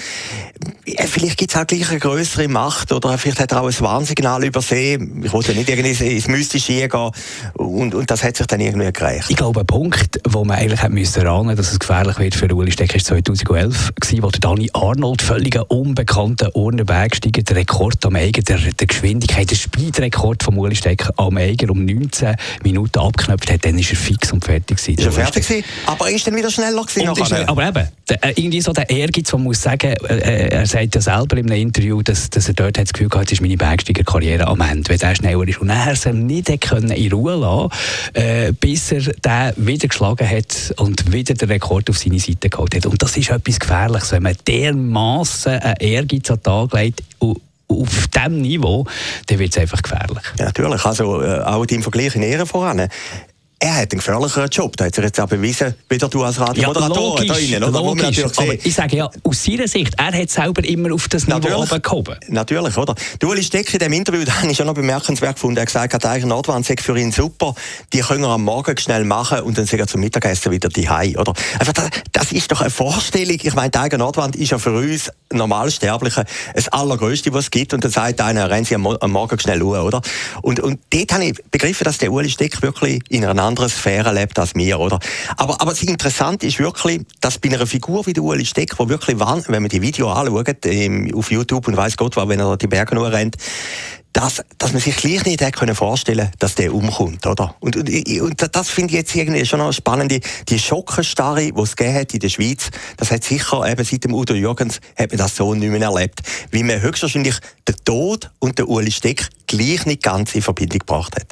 Vielleicht 1.08 1.38
gibt 1.38 1.52
es 1.52 1.58
auch 1.60 1.68
gleich 1.68 1.90
eine 1.90 2.00
größere 2.00 2.48
Macht 2.48 2.92
oder 2.92 3.18
vielleicht 3.18 3.40
hat 3.40 3.52
er 3.52 3.62
auch 3.62 3.68
ein 3.68 3.80
Warnsignal 3.80 4.44
übersehen. 4.44 5.24
Ich 5.24 5.32
wollte 5.32 5.54
nicht 5.54 5.70
irgendwie 5.70 6.16
ins 6.16 6.28
Mystische 6.28 6.88
gehen 6.88 7.12
und, 7.54 7.96
und 7.96 8.12
das 8.12 8.24
hat 8.24 8.38
sich 8.38 8.48
dann 8.48 8.60
irgendwie 8.60 8.92
gereicht. 8.92 9.30
Ich 9.30 9.36
glaube, 9.36 9.62
ein 9.62 9.66
Punkt, 9.66 10.20
wo 10.28 10.44
man 10.44 10.58
eigentlich 10.58 10.82
hat 10.82 10.92
müssen 10.92 11.24
dass 11.24 11.72
es 11.72 11.80
gefährlich 11.80 12.20
wird 12.20 12.36
für 12.36 12.54
Uli 12.54 12.72
Steck, 12.72 12.96
ist 12.96 13.08
2011 13.08 13.94
gewesen, 14.00 14.24
wo 14.24 14.30
der 14.30 14.40
Dani 14.40 14.70
Arnold 14.74 15.22
völlig 15.24 15.58
unbekannten 15.70 16.50
Urner 16.54 16.84
Bergsteiger 16.84 17.44
den 17.44 17.56
Rekord 17.56 18.06
am 18.06 18.16
Eiger, 18.16 18.42
der, 18.42 18.58
der 18.58 18.88
Geschwindigkeit, 18.88 19.50
der 19.50 19.56
Speedrekord 19.56 20.44
von 20.44 20.58
Uli 20.58 20.76
Stecker 20.76 21.14
am 21.16 21.38
Eiger 21.38 21.72
um 21.72 21.86
19 21.86 22.36
Minuten 22.64 23.00
abknöpft 23.00 23.50
hat, 23.50 23.64
dann 23.64 23.80
ist 23.80 23.90
er 23.92 23.96
fix 23.96 24.34
und 24.34 24.44
fertig 24.44 24.78
gewesen. 24.78 25.00
Ist 25.00 25.06
er 25.06 25.12
fertig 25.14 25.48
gewesen, 25.48 25.66
aber 25.86 26.10
er 26.10 26.16
ist 26.16 26.28
dann 26.28 26.36
wieder 26.36 26.52
schneller 26.52 26.84
gewesen. 26.84 27.48
aber 27.48 27.68
eben, 27.68 27.88
der, 28.10 28.24
äh, 28.24 28.34
irgendwie 28.36 28.60
so 28.60 28.74
der 28.74 28.90
Ehrgeiz, 28.90 29.32
man 29.32 29.44
muss 29.44 29.62
sagen, 29.62 29.94
äh, 30.10 30.18
äh, 30.18 30.48
er 30.50 30.66
sagt 30.66 30.94
ja 30.94 31.00
selber 31.00 31.38
in 31.38 31.50
einem 31.50 31.62
Interview, 31.62 32.02
dass, 32.02 32.30
dass 32.30 32.50
er 32.50 32.54
dort 32.54 32.78
hat 32.78 32.88
das 32.88 32.94
Gefühl 32.94 33.08
hat, 33.12 33.22
jetzt 33.22 33.32
ist 33.32 33.42
meine 33.42 33.56
Bergsteigerkarriere 33.56 34.46
am 34.46 34.60
Ende, 34.60 34.90
weil 34.90 35.00
er 35.02 35.16
schneller 35.16 35.48
ist. 35.48 35.62
Und 35.62 35.70
er 35.70 35.94
es 35.94 36.06
nicht 36.06 36.62
können 36.62 36.92
in 36.92 37.14
Ruhe 37.14 37.36
lassen 37.36 37.70
äh, 38.14 38.52
bis 38.52 38.92
er 38.92 39.02
den 39.02 39.68
wieder 39.68 39.88
geschlagen 39.88 40.30
hat 40.30 40.74
und 40.78 41.14
wieder 41.14 41.34
den 41.34 41.48
Rekord 41.50 41.90
auf 41.90 41.98
seine 41.98 42.20
Seite 42.20 42.50
geholt 42.50 42.76
hat. 42.76 42.86
Und 42.86 43.02
das 43.02 43.16
ist 43.16 43.30
etwas 43.30 43.60
Gefährliches, 43.60 44.12
wenn 44.12 44.24
man 44.24 44.36
dermaßen 44.46 45.13
einen 45.46 45.76
Ehrgeiz 45.80 46.30
an 46.30 46.38
den 46.38 46.44
Tag 46.44 46.74
legt, 46.74 47.04
auf 47.20 48.08
diesem 48.08 48.42
Niveau, 48.42 48.86
dann 49.28 49.40
wird 49.40 49.52
es 49.52 49.58
einfach 49.58 49.82
gefährlich. 49.82 50.24
Ja, 50.38 50.46
natürlich. 50.46 50.86
Also, 50.86 51.22
äh, 51.22 51.40
auch 51.42 51.66
im 51.66 51.82
Vergleich 51.82 52.16
in 52.16 52.24
Ehren 52.24 52.46
voran 52.46 52.88
er 53.60 53.76
hat 53.76 53.92
einen 53.92 54.00
gefährlicheren 54.00 54.50
Job. 54.50 54.76
Da 54.76 54.86
hat 54.86 54.98
er 54.98 55.06
jetzt 55.06 55.20
auch 55.20 55.28
bewiesen, 55.28 55.74
wieder 55.88 56.10
du 56.10 56.24
als 56.24 56.40
Radiomoderator 56.40 57.24
ja, 57.24 57.34
logisch, 57.34 57.52
da 57.52 57.68
Oder? 57.68 57.80
Logisch, 57.82 58.24
aber 58.38 58.54
ich 58.54 58.74
sage 58.74 58.98
ja, 58.98 59.10
aus 59.24 59.44
seiner 59.44 59.68
Sicht, 59.68 59.94
er 59.98 60.14
hat 60.14 60.30
selber 60.30 60.64
immer 60.66 60.94
auf 60.94 61.08
das 61.08 61.28
Niveau 61.28 61.66
gehoben. 61.66 62.18
Natürlich, 62.28 62.78
oder? 62.78 62.94
Du, 63.20 63.30
Uli 63.30 63.42
Steck 63.42 63.74
in 63.74 63.80
dem 63.80 63.94
Interview, 63.94 64.24
da 64.26 64.42
habe 64.42 64.52
ich 64.52 64.58
schon 64.58 64.68
noch 64.68 64.74
bemerkenswert 64.74 65.36
gefunden, 65.36 65.58
er 65.58 65.62
hat 65.62 65.68
gesagt, 65.68 66.04
der 66.04 66.12
eigene 66.12 66.30
Nordwand 66.30 66.66
sei 66.66 66.76
für 66.78 66.98
ihn 66.98 67.12
super, 67.12 67.56
die 67.94 68.00
können 68.00 68.24
er 68.24 68.32
am 68.32 68.44
Morgen 68.44 68.78
schnell 68.78 69.06
machen 69.06 69.40
und 69.42 69.58
dann 69.58 69.66
sind 69.66 69.80
er 69.80 69.88
zum 69.88 70.02
Mittagessen 70.02 70.52
wieder 70.52 70.70
die 70.70 70.90
oder? 70.90 71.34
Einfach, 71.60 71.74
das, 71.74 71.90
das, 72.12 72.32
ist 72.32 72.52
doch 72.52 72.62
eine 72.62 72.70
Vorstellung. 72.70 73.38
Ich 73.42 73.54
meine, 73.54 73.70
die 73.70 73.78
eigene 73.78 74.04
Nordwand 74.04 74.36
ist 74.36 74.52
ja 74.52 74.58
für 74.58 74.74
uns 74.74 75.10
Normalsterbliche 75.32 76.26
das 76.54 76.68
Allergrößte, 76.68 77.34
was 77.34 77.46
es 77.46 77.52
gibt 77.52 77.74
und 77.74 77.84
dann 77.84 77.92
sagt 77.92 78.20
einer, 78.22 78.50
rennen 78.50 78.66
Sie 78.66 78.76
am, 78.76 78.86
am 78.88 79.12
Morgen 79.12 79.40
schnell 79.40 79.62
Uhr, 79.62 79.84
oder? 79.84 80.02
Und, 80.42 80.60
und 80.60 80.80
dort 80.90 81.14
habe 81.14 81.26
ich 81.26 81.36
begriffen, 81.52 81.86
dass 81.86 81.98
der 81.98 82.12
Uli 82.12 82.30
Steck 82.30 82.62
wirklich 82.62 83.02
in 83.10 83.24
einer 83.24 83.34
anderen 83.44 83.70
Sphäre 83.70 84.14
lebt 84.14 84.40
als 84.40 84.56
wir, 84.56 84.80
oder? 84.80 85.00
Aber, 85.38 85.62
aber 85.62 85.72
das 85.72 85.84
Interessante 85.84 86.48
ist 86.48 86.60
wirklich, 86.60 87.02
dass 87.22 87.38
bei 87.38 87.50
einer 87.50 87.68
Figur 87.68 88.06
wie 88.06 88.14
der 88.14 88.24
Ueli 88.24 88.46
Steck, 88.46 88.78
wo 88.80 88.90
wirklich, 88.90 89.20
wenn 89.20 89.62
man 89.62 89.70
die 89.70 89.82
Video 89.82 90.12
anschaut, 90.12 90.66
auf 91.14 91.32
YouTube 91.32 91.68
und 91.68 91.78
weiß 91.78 91.98
Gott, 91.98 92.16
wenn 92.18 92.40
er 92.40 92.58
die 92.58 92.68
Berge 92.68 92.96
nur 92.96 93.12
rennt, 93.12 93.38
dass, 94.14 94.44
dass 94.60 94.72
man 94.72 94.82
sich 94.82 94.96
gleich 94.96 95.26
nicht 95.26 95.42
hätte 95.42 95.52
können 95.52 95.76
dass 96.40 96.56
der 96.56 96.74
umkommt, 96.74 97.26
oder? 97.26 97.56
Und, 97.60 97.76
und, 97.76 97.90
und 98.22 98.56
das 98.56 98.70
finde 98.70 98.92
ich 98.92 99.00
jetzt 99.00 99.16
irgendwie 99.16 99.46
schon 99.46 99.60
noch 99.60 99.74
spannend. 99.74 100.14
Die 100.50 100.60
Schockenstarre, 100.60 101.52
die 101.52 101.62
es 101.62 101.76
gegeben 101.76 102.00
hat 102.00 102.14
in 102.14 102.20
der 102.20 102.30
Schweiz, 102.30 102.70
das 102.98 103.12
hat 103.12 103.24
sicher 103.24 103.68
eben 103.68 103.84
seit 103.84 104.04
dem 104.04 104.14
Udo 104.14 104.36
Jürgens 104.36 104.80
hat 104.96 105.10
man 105.10 105.18
das 105.18 105.36
so 105.36 105.56
nicht 105.56 105.70
mehr 105.70 105.82
erlebt. 105.82 106.22
Wie 106.52 106.64
man 106.64 106.80
höchstwahrscheinlich 106.80 107.36
den 107.68 107.76
Tod 107.84 108.30
und 108.40 108.60
den 108.60 108.66
Uli 108.66 108.92
Steck 108.92 109.28
gleich 109.48 109.86
nicht 109.88 110.04
ganz 110.04 110.36
in 110.36 110.44
Verbindung 110.44 110.80
gebracht 110.80 111.16
hat. 111.16 111.28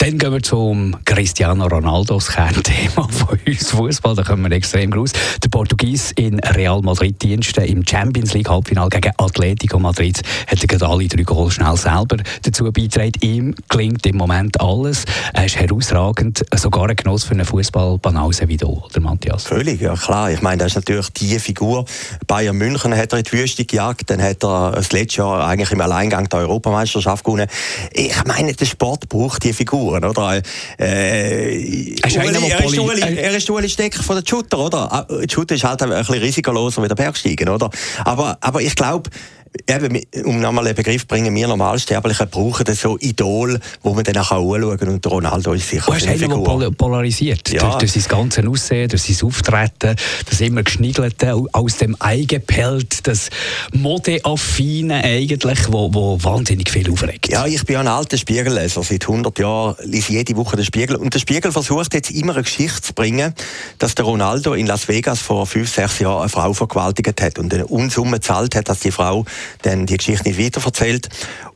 Dann 0.00 0.16
gehen 0.16 0.32
wir 0.32 0.42
zum 0.42 0.96
Cristiano 1.04 1.66
Ronaldo, 1.66 2.14
das 2.14 2.28
Kernthema 2.28 3.08
von 3.10 3.36
uns 3.44 3.70
Fußball. 3.70 4.14
Da 4.14 4.22
kommen 4.22 4.48
wir 4.48 4.56
extrem 4.56 4.92
groß. 4.92 5.10
Der 5.42 5.48
Portugies 5.48 6.12
in 6.12 6.38
Real 6.38 6.80
Madrid 6.82 7.20
Dienste 7.20 7.62
im 7.62 7.84
Champions 7.84 8.32
League 8.32 8.48
Halbfinale 8.48 8.90
gegen 8.90 9.10
Atletico 9.18 9.80
Madrid 9.80 10.22
hat 10.46 10.62
er 10.62 10.66
gerade 10.68 10.86
alle 10.86 11.08
drei 11.08 11.24
Goal 11.24 11.50
schnell 11.50 11.76
selber 11.76 12.18
dazu 12.42 12.70
beitragen. 12.70 13.12
Ihm 13.22 13.56
klingt 13.68 14.06
im 14.06 14.18
Moment 14.18 14.60
alles. 14.60 15.04
Er 15.34 15.46
ist 15.46 15.56
herausragend, 15.56 16.44
sogar 16.54 16.88
ein 16.88 16.94
Genuss 16.94 17.24
für 17.24 17.32
einen 17.32 17.44
Fußballbanause 17.44 18.46
wie 18.46 18.56
du, 18.56 18.68
oder 18.68 19.00
Matthias? 19.00 19.44
Völlig, 19.44 19.80
ja 19.80 19.96
klar. 19.96 20.30
Ich 20.30 20.42
meine, 20.42 20.58
das 20.58 20.68
ist 20.68 20.76
natürlich 20.76 21.10
die 21.10 21.40
Figur. 21.40 21.84
Bayern 22.28 22.56
München 22.56 22.96
hat 22.96 23.12
er 23.12 23.18
in 23.18 23.24
die 23.24 23.32
Wüste 23.32 23.64
gejagt, 23.64 24.08
dann 24.10 24.22
hat 24.22 24.44
er 24.44 24.70
das 24.76 24.92
letzte 24.92 25.22
Jahr 25.22 25.44
eigentlich 25.44 25.72
im 25.72 25.80
Alleingang 25.80 26.28
die 26.28 26.36
Europameisterschaft 26.36 27.24
gewonnen. 27.24 27.48
Ich 27.92 28.24
meine, 28.26 28.54
der 28.54 28.64
Sport 28.64 29.08
braucht 29.08 29.42
die 29.42 29.52
Figur. 29.52 29.87
Figuren, 29.88 30.04
oder? 30.04 30.42
Äh, 30.78 31.94
er, 32.00 32.06
ist 32.06 32.16
Ueli, 32.16 32.48
er, 32.48 32.64
ist 32.64 32.78
Ueli, 32.78 33.00
er 33.00 33.36
ist 33.36 33.50
Ueli 33.50 33.68
Stecker 33.68 34.02
von 34.02 34.16
der 34.16 34.24
Shooter, 34.28 34.58
oder? 34.58 34.92
Ah, 34.92 35.06
die 35.08 35.32
Shooter 35.32 35.54
ist 35.54 35.64
halt 35.64 35.82
ein 35.82 35.90
bisschen 35.90 36.14
risikoloser 36.16 36.82
wie 36.82 36.88
der 36.88 36.94
Bergsteigen, 36.94 37.48
oder? 37.48 37.70
Aber, 38.04 38.36
aber 38.40 38.60
ich 38.60 38.74
glaube, 38.74 39.10
eben, 39.68 40.00
um 40.24 40.40
nochmal 40.40 40.66
einen 40.66 40.74
Begriff 40.74 41.02
zu 41.02 41.06
bringen, 41.06 41.34
wir 41.34 41.48
Normalsterblichen 41.48 42.28
brauchen 42.28 42.66
so 42.74 42.98
Idol, 43.00 43.58
wo 43.82 43.94
man 43.94 44.04
dann 44.04 44.16
auch 44.18 44.30
anschauen 44.30 44.78
kann. 44.78 44.88
Und 44.88 45.06
Ronaldo 45.06 45.52
ist 45.52 45.68
sicher 45.68 45.92
eine 45.92 46.18
Figur. 46.18 46.44
Pol 46.44 46.70
polarisiert. 46.72 47.50
Ja. 47.50 47.60
Durch, 47.60 47.76
durch 47.76 47.92
sein 47.92 48.04
ganzes 48.08 48.46
Aussehen, 48.46 48.88
durch 48.88 49.02
sein 49.02 49.26
Auftreten, 49.26 49.96
das 50.28 50.40
immer 50.40 50.62
geschniegelte, 50.62 51.34
aus 51.52 51.76
dem 51.76 51.96
Eigepelt, 52.00 53.06
das 53.06 53.30
Modeaffine 53.72 55.02
eigentlich, 55.04 55.72
wo, 55.72 55.92
wo 55.92 56.22
wahnsinnig 56.22 56.70
viel 56.70 56.90
aufregt. 56.90 57.28
Ja, 57.28 57.46
ich 57.46 57.64
bin 57.64 57.76
ein 57.76 57.88
alter 57.88 58.16
Spiegelleser. 58.16 58.82
Seit 58.82 59.02
100 59.02 59.38
Jahren 59.38 59.76
lese 59.84 59.98
ich 59.98 60.08
jede 60.08 60.36
Woche 60.36 60.56
den 60.56 60.64
Spiegel. 60.64 60.96
Und 60.96 61.14
der 61.14 61.18
Spiegel 61.18 61.52
versucht 61.52 61.94
jetzt 61.94 62.10
immer 62.10 62.34
eine 62.34 62.42
Geschichte 62.42 62.82
zu 62.82 62.94
bringen, 62.94 63.34
dass 63.78 63.94
der 63.94 64.04
Ronaldo 64.04 64.54
in 64.54 64.66
Las 64.66 64.88
Vegas 64.88 65.20
vor 65.20 65.46
fünf, 65.46 65.72
sechs 65.72 65.98
Jahren 65.98 66.20
eine 66.20 66.28
Frau 66.28 66.52
vergewaltigt 66.52 67.20
hat 67.20 67.38
und 67.38 67.52
eine 67.52 67.66
Unsumme 67.66 68.18
gezahlt 68.18 68.54
hat, 68.54 68.68
dass 68.68 68.80
die 68.80 68.90
Frau 68.90 69.24
dann 69.62 69.86
die 69.86 69.96
Geschichte 69.96 70.28
nicht 70.28 70.40
weiterverzählt. 70.40 71.08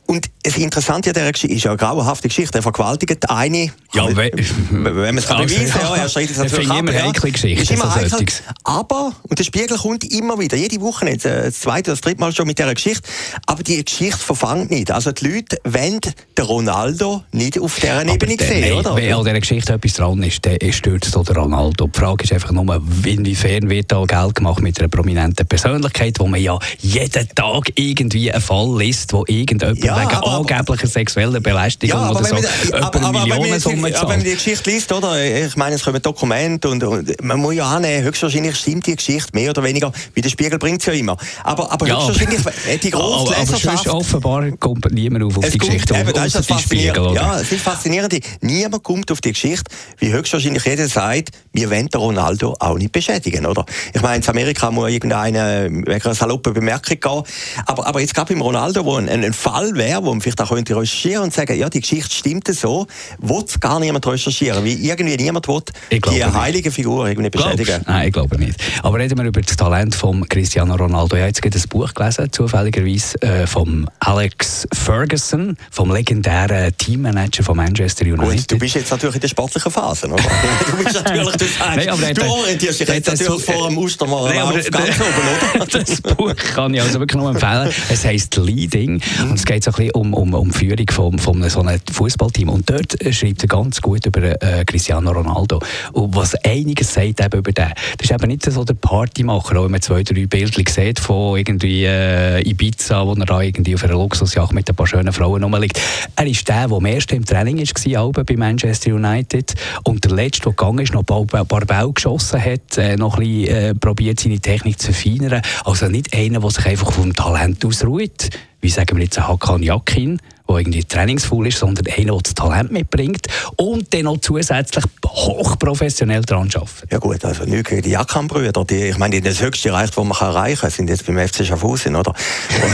Und 0.05 0.29
das 0.43 0.57
Interessante 0.57 1.09
an 1.09 1.13
dieser 1.13 1.31
Geschichte 1.31 1.55
ist 1.55 1.63
ja 1.63 1.71
eine 1.71 1.77
grauenhafte 1.77 2.27
Geschichte. 2.27 2.57
Er 2.57 2.61
vergewaltigt 2.61 3.29
eine. 3.29 3.71
Ja, 3.93 4.07
we 4.15 4.31
wenn 4.69 4.93
man 4.93 5.17
es 5.17 5.27
kann 5.27 5.45
beweisen 5.45 5.69
kann, 5.69 5.81
ja, 5.81 5.95
er 5.95 6.09
streitet 6.09 6.31
es 6.31 6.37
natürlich 6.37 6.69
ab. 6.69 6.79
Immer 6.79 6.91
ja. 6.93 7.03
heikle 7.05 7.31
Geschichte. 7.31 7.61
Ist 7.61 7.71
immer 7.71 7.95
heikel, 7.95 8.25
aber, 8.63 9.13
und 9.29 9.39
der 9.39 9.43
Spiegel 9.43 9.77
kommt 9.77 10.03
immer 10.11 10.37
wieder, 10.39 10.57
jede 10.57 10.81
Woche 10.81 11.05
nicht, 11.05 11.25
äh, 11.25 11.43
das 11.45 11.61
zweite 11.61 11.91
oder 11.91 11.93
das 11.93 12.01
dritte 12.01 12.19
Mal 12.19 12.33
schon 12.33 12.47
mit 12.47 12.59
dieser 12.59 12.73
Geschichte, 12.73 13.07
aber 13.45 13.63
die 13.63 13.83
Geschichte 13.83 14.17
verfangt 14.17 14.71
nicht. 14.71 14.91
Also 14.91 15.11
die 15.11 15.27
Leute 15.27 15.57
wollen 15.63 16.01
den 16.37 16.45
Ronaldo 16.45 17.23
nicht 17.31 17.59
auf 17.59 17.79
dieser 17.79 18.01
Ebene 18.05 18.35
sehen, 18.39 18.61
nein, 18.61 18.73
oder? 18.73 18.95
Wenn 18.95 19.13
an 19.13 19.23
dieser 19.23 19.39
Geschichte 19.39 19.73
etwas 19.73 19.93
dran 19.93 20.21
ist, 20.23 20.45
dann 20.45 20.57
stürzt 20.71 21.15
der 21.15 21.35
Ronaldo. 21.35 21.87
Die 21.87 21.99
Frage 21.99 22.23
ist 22.23 22.33
einfach 22.33 22.51
nur, 22.51 22.81
inwiefern 23.05 23.69
wird 23.69 23.91
da 23.91 24.03
Geld 24.05 24.35
gemacht 24.35 24.61
mit 24.61 24.79
einer 24.79 24.89
prominenten 24.89 25.47
Persönlichkeit, 25.47 26.19
wo 26.19 26.27
man 26.27 26.41
ja 26.41 26.59
jeden 26.79 27.29
Tag 27.35 27.71
irgendwie 27.75 28.31
einen 28.31 28.41
Fall 28.41 28.77
liest, 28.79 29.13
wo 29.13 29.23
irgendjemand 29.27 29.83
ja, 29.83 30.02
wegen 30.03 30.15
aber, 30.15 30.37
angeblicher 30.37 30.87
sexueller 30.87 31.39
Belästigung 31.39 31.99
ja, 31.99 32.11
oder 32.11 32.23
so 32.23 32.35
aber. 32.35 34.09
Wenn 34.09 34.17
man 34.17 34.23
die 34.23 34.33
Geschichte 34.33 34.69
liest, 34.69 34.91
oder? 34.91 35.23
Ich 35.23 35.55
meine, 35.55 35.75
es 35.75 35.83
kommen 35.83 36.01
Dokumente 36.01 36.69
und, 36.69 36.83
und 36.83 37.23
man 37.23 37.39
muss 37.39 37.55
ja 37.55 37.65
annehmen, 37.65 38.03
höchstwahrscheinlich 38.03 38.55
stimmt 38.55 38.85
die 38.87 38.95
Geschichte 38.95 39.29
mehr 39.33 39.49
oder 39.49 39.63
weniger, 39.63 39.91
wie 40.13 40.21
der 40.21 40.29
Spiegel 40.29 40.59
bringt 40.59 40.81
es 40.81 40.85
ja 40.85 40.93
immer. 40.93 41.17
Aber, 41.43 41.71
aber 41.71 41.87
ja, 41.87 41.97
höchstwahrscheinlich 41.97 42.41
die 42.81 42.91
grosse 42.91 43.35
aber. 43.35 43.79
Aber 43.79 43.97
offenbar 43.97 44.51
kommt 44.51 44.91
niemand 44.91 45.25
auf, 45.25 45.37
auf 45.37 45.49
die 45.49 45.57
kommt, 45.57 45.71
Geschichte, 45.71 45.95
eben, 45.95 46.13
das 46.13 46.35
ist 46.35 46.49
das 46.49 46.61
Spiegel, 46.61 47.13
Ja, 47.13 47.39
es 47.39 47.51
ist 47.51 47.61
faszinierend. 47.61 48.13
Niemand 48.41 48.83
kommt 48.83 49.11
auf 49.11 49.21
die 49.21 49.31
Geschichte, 49.31 49.71
wie 49.99 50.11
höchstwahrscheinlich 50.11 50.65
jeder 50.65 50.87
sagt, 50.87 51.29
wir 51.53 51.69
wollen 51.69 51.87
den 51.87 51.99
Ronaldo 51.99 52.55
auch 52.59 52.77
nicht 52.77 52.91
beschädigen, 52.91 53.45
oder? 53.45 53.65
Ich 53.93 54.01
meine, 54.01 54.23
in 54.23 54.29
Amerika 54.29 54.71
muss 54.71 54.89
irgendeine 54.89 55.69
wegen 55.69 56.01
einer 56.01 56.15
saloppen 56.15 56.53
Bemerkung 56.53 56.99
gehen, 56.99 57.23
aber, 57.65 57.87
aber 57.87 57.99
jetzt 57.99 58.13
gerade 58.13 58.33
beim 58.33 58.41
Ronaldo, 58.41 58.85
wo 58.85 58.95
ein, 58.95 59.09
ein 59.09 59.33
Fall 59.33 59.75
wäre, 59.83 60.03
wo 60.03 60.09
man 60.11 60.21
vielleicht 60.21 60.41
auch 60.41 60.49
könnte 60.49 60.75
recherchieren 60.75 61.23
und 61.23 61.33
sagen, 61.33 61.57
ja, 61.57 61.69
die 61.69 61.81
Geschichte 61.81 62.13
stimmt 62.13 62.47
so, 62.47 62.87
will 63.19 63.43
es 63.45 63.59
gar 63.59 63.79
niemand 63.79 64.05
recherchieren, 64.05 64.63
wie 64.63 64.73
irgendwie 64.73 65.17
niemand 65.17 65.47
will 65.47 65.61
die 65.91 66.23
heilige 66.23 66.71
Figur 66.71 67.07
irgendwie 67.07 67.29
beschädigen. 67.29 67.65
Glaubst? 67.65 67.87
Nein, 67.87 68.07
ich 68.07 68.13
glaube 68.13 68.37
nicht. 68.37 68.59
Aber 68.81 68.97
reden 68.97 69.17
wir 69.17 69.25
über 69.25 69.41
das 69.41 69.55
Talent 69.55 69.95
von 69.95 70.27
Cristiano 70.27 70.75
Ronaldo. 70.75 71.15
Ich 71.15 71.21
habe 71.21 71.27
jetzt 71.27 71.41
gerade 71.41 71.57
ein 71.57 71.69
Buch 71.69 71.93
gelesen, 71.93 72.31
zufälligerweise, 72.31 73.21
äh, 73.21 73.47
von 73.47 73.89
Alex 73.99 74.67
Ferguson, 74.73 75.57
vom 75.71 75.91
legendären 75.91 76.75
Teammanager 76.77 77.43
von 77.43 77.57
Manchester 77.57 78.05
United. 78.05 78.37
Gut, 78.37 78.51
du 78.51 78.57
bist 78.57 78.75
jetzt 78.75 78.91
natürlich 78.91 79.15
in 79.15 79.21
der 79.21 79.27
sportlichen 79.27 79.71
Phase, 79.71 80.07
oder? 80.07 80.23
du 80.71 80.83
bist 80.83 80.95
natürlich, 80.95 81.31
du 81.31 81.45
sagst, 81.45 81.59
Nein, 81.59 81.89
aber 81.89 82.13
du 82.13 82.23
orientierst 82.23 82.79
dich 82.79 82.87
jetzt 82.87 83.07
natürlich 83.07 83.45
vor 83.45 83.67
dem 83.67 83.77
Ostermann 83.77 84.37
auf 84.37 84.53
ganz 84.53 84.99
oben, 84.99 85.59
oder? 85.59 85.65
das 85.83 86.01
Buch 86.01 86.35
kann 86.35 86.73
ich 86.73 86.81
also 86.81 86.99
wirklich 86.99 87.21
nur 87.21 87.29
empfehlen. 87.29 87.69
Es 87.89 88.05
heisst 88.05 88.35
Leading 88.37 89.01
und 89.21 89.33
es 89.33 89.45
geht 89.45 89.63
so 89.63 89.71
ein 89.79 89.87
bisschen 89.87 89.91
um, 89.91 90.13
um, 90.13 90.33
um 90.33 90.51
Führung 90.51 90.85
von, 90.89 91.19
von 91.19 91.49
so 91.49 91.61
einem 91.61 91.79
Fußballteam. 91.91 92.49
Und 92.49 92.69
dort 92.69 92.97
schreibt 93.13 93.43
er 93.43 93.47
ganz 93.47 93.81
gut 93.81 94.05
über 94.05 94.41
äh, 94.41 94.65
Cristiano 94.65 95.11
Ronaldo. 95.11 95.59
Und 95.93 96.15
was 96.15 96.35
einiges 96.43 96.93
sagt 96.93 97.21
eben 97.21 97.39
über 97.39 97.51
den. 97.51 97.73
Das 97.97 98.09
ist 98.09 98.11
eben 98.11 98.27
nicht 98.27 98.43
so 98.43 98.63
der 98.63 98.75
Partymacher, 98.75 99.63
wenn 99.63 99.71
man 99.71 99.81
zwei, 99.81 100.03
drei 100.03 100.25
Bilder 100.25 100.61
sieht 100.69 100.99
von 100.99 101.37
irgendwie 101.37 101.85
äh, 101.85 102.41
Ibiza, 102.47 103.05
wo 103.05 103.13
er 103.13 103.25
da 103.25 103.41
irgendwie 103.41 103.75
auf 103.75 103.83
einer 103.83 103.93
Luxusjacht 103.93 104.53
mit 104.53 104.69
ein 104.69 104.75
paar 104.75 104.87
schönen 104.87 105.13
Frauen 105.13 105.43
rumliegt. 105.43 105.79
Er 106.15 106.27
ist 106.27 106.47
der, 106.47 106.67
der 106.67 106.77
am 106.77 106.85
ersten 106.85 107.15
im 107.15 107.25
Training 107.25 107.57
war, 107.57 108.11
bei 108.11 108.37
Manchester 108.37 108.93
United. 108.93 109.53
Und 109.83 110.03
der 110.03 110.11
letzte, 110.11 110.43
der 110.43 110.51
gegangen 110.51 110.79
ist, 110.79 110.93
noch 110.93 111.01
ein 111.07 111.27
paar, 111.27 111.45
paar 111.45 111.65
Bälle 111.65 111.93
geschossen 111.93 112.43
hat, 112.43 112.77
äh, 112.77 112.95
noch 112.95 113.17
ein 113.17 113.23
bisschen 113.23 113.55
äh, 113.55 113.75
probiert, 113.75 114.19
seine 114.19 114.39
Technik 114.39 114.79
zu 114.79 114.91
verfeinern. 114.91 115.41
Also 115.65 115.87
nicht 115.87 116.15
einer, 116.15 116.39
der 116.39 116.49
sich 116.49 116.65
einfach 116.65 116.91
vom 116.91 117.13
Talent 117.13 117.63
ausruht 117.65 118.29
wie 118.63 118.69
sagen 118.69 118.97
wir 118.97 119.03
jetzt, 119.03 119.19
Hakan 119.19 119.61
Yakin, 119.61 120.19
der 120.47 120.55
irgendwie 120.57 120.83
trainingsvoll 120.83 121.47
ist, 121.47 121.59
sondern 121.59 121.85
einer, 121.87 122.13
der 122.13 122.21
das 122.23 122.33
Talent 122.33 122.71
mitbringt 122.71 123.27
und 123.57 123.93
dann 123.93 124.03
noch 124.03 124.19
zusätzlich 124.19 124.85
hochprofessionell 125.05 126.21
dran 126.21 126.49
arbeitet. 126.53 126.91
Ja 126.91 126.97
gut, 126.97 127.23
also 127.25 127.43
nicht 127.43 127.67
gegen 127.67 127.81
die 127.81 127.91
Jackenbrüder, 127.91 128.63
die, 128.63 128.89
ich 128.89 128.97
meine, 128.97 129.21
das 129.21 129.41
höchste 129.41 129.69
erreicht, 129.69 129.97
was 129.97 130.05
man 130.05 130.17
kann 130.17 130.29
erreichen 130.29 130.61
kann, 130.61 130.69
sind 130.69 130.89
jetzt 130.89 131.05
beim 131.05 131.17
FC 131.19 131.45
Schaffhausen, 131.45 131.95
oder? 131.95 132.13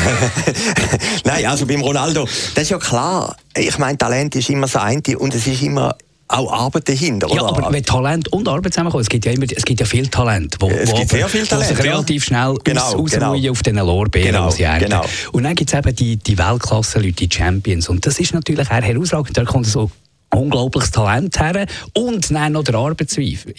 Nein, 1.26 1.46
also 1.48 1.66
beim 1.66 1.82
Ronaldo, 1.82 2.26
das 2.54 2.64
ist 2.64 2.70
ja 2.70 2.78
klar, 2.78 3.36
ich 3.56 3.78
meine, 3.80 3.98
Talent 3.98 4.36
ist 4.36 4.50
immer 4.50 4.68
das 4.68 4.76
eine 4.76 5.02
und 5.18 5.34
es 5.34 5.48
ist 5.48 5.64
immer 5.64 5.96
auch 6.30 6.52
Arbeit 6.52 6.88
dahinter. 6.88 7.28
Ja, 7.28 7.42
oder? 7.42 7.58
aber 7.58 7.74
wenn 7.74 7.84
Talent 7.84 8.32
und 8.32 8.48
Arbeit 8.48 8.74
zusammenkommen, 8.74 9.02
es 9.02 9.10
gibt 9.10 9.26
ja, 9.26 9.32
immer, 9.32 9.46
es 9.50 9.66
gibt 9.66 9.80
ja 9.80 9.86
viel 9.86 10.08
Talent, 10.08 10.56
wo, 10.60 10.70
es 10.70 10.94
gibt 10.94 11.10
sehr 11.10 11.28
viel 11.28 11.46
Talent, 11.46 11.68
sich 11.68 11.84
relativ 11.84 12.24
schnell 12.24 12.56
genau, 12.64 12.94
aus, 12.94 13.12
genau. 13.12 13.34
auf 13.34 13.64
diesen 13.64 13.80
Lorbeeren 13.80 14.32
genau, 14.32 14.50
genau. 14.80 15.06
Und 15.32 15.44
dann 15.44 15.56
gibt 15.56 15.74
es 15.74 15.78
eben 15.78 15.96
die, 15.96 16.18
die 16.18 16.38
Weltklasse-Leute, 16.38 17.28
die 17.28 17.30
Champions. 17.32 17.90
Und 17.90 18.06
das 18.06 18.20
ist 18.20 18.34
natürlich 18.34 18.70
auch 18.70 18.82
herausragend. 18.82 19.38
Da 19.38 19.44
kommt 19.44 19.66
so 19.66 19.90
unglaubliches 20.32 20.92
Talent 20.92 21.40
her 21.40 21.66
und 21.94 22.32
dann 22.32 22.54
noch 22.54 22.64
der 22.64 22.76
Arbeitseifer. 22.76 23.50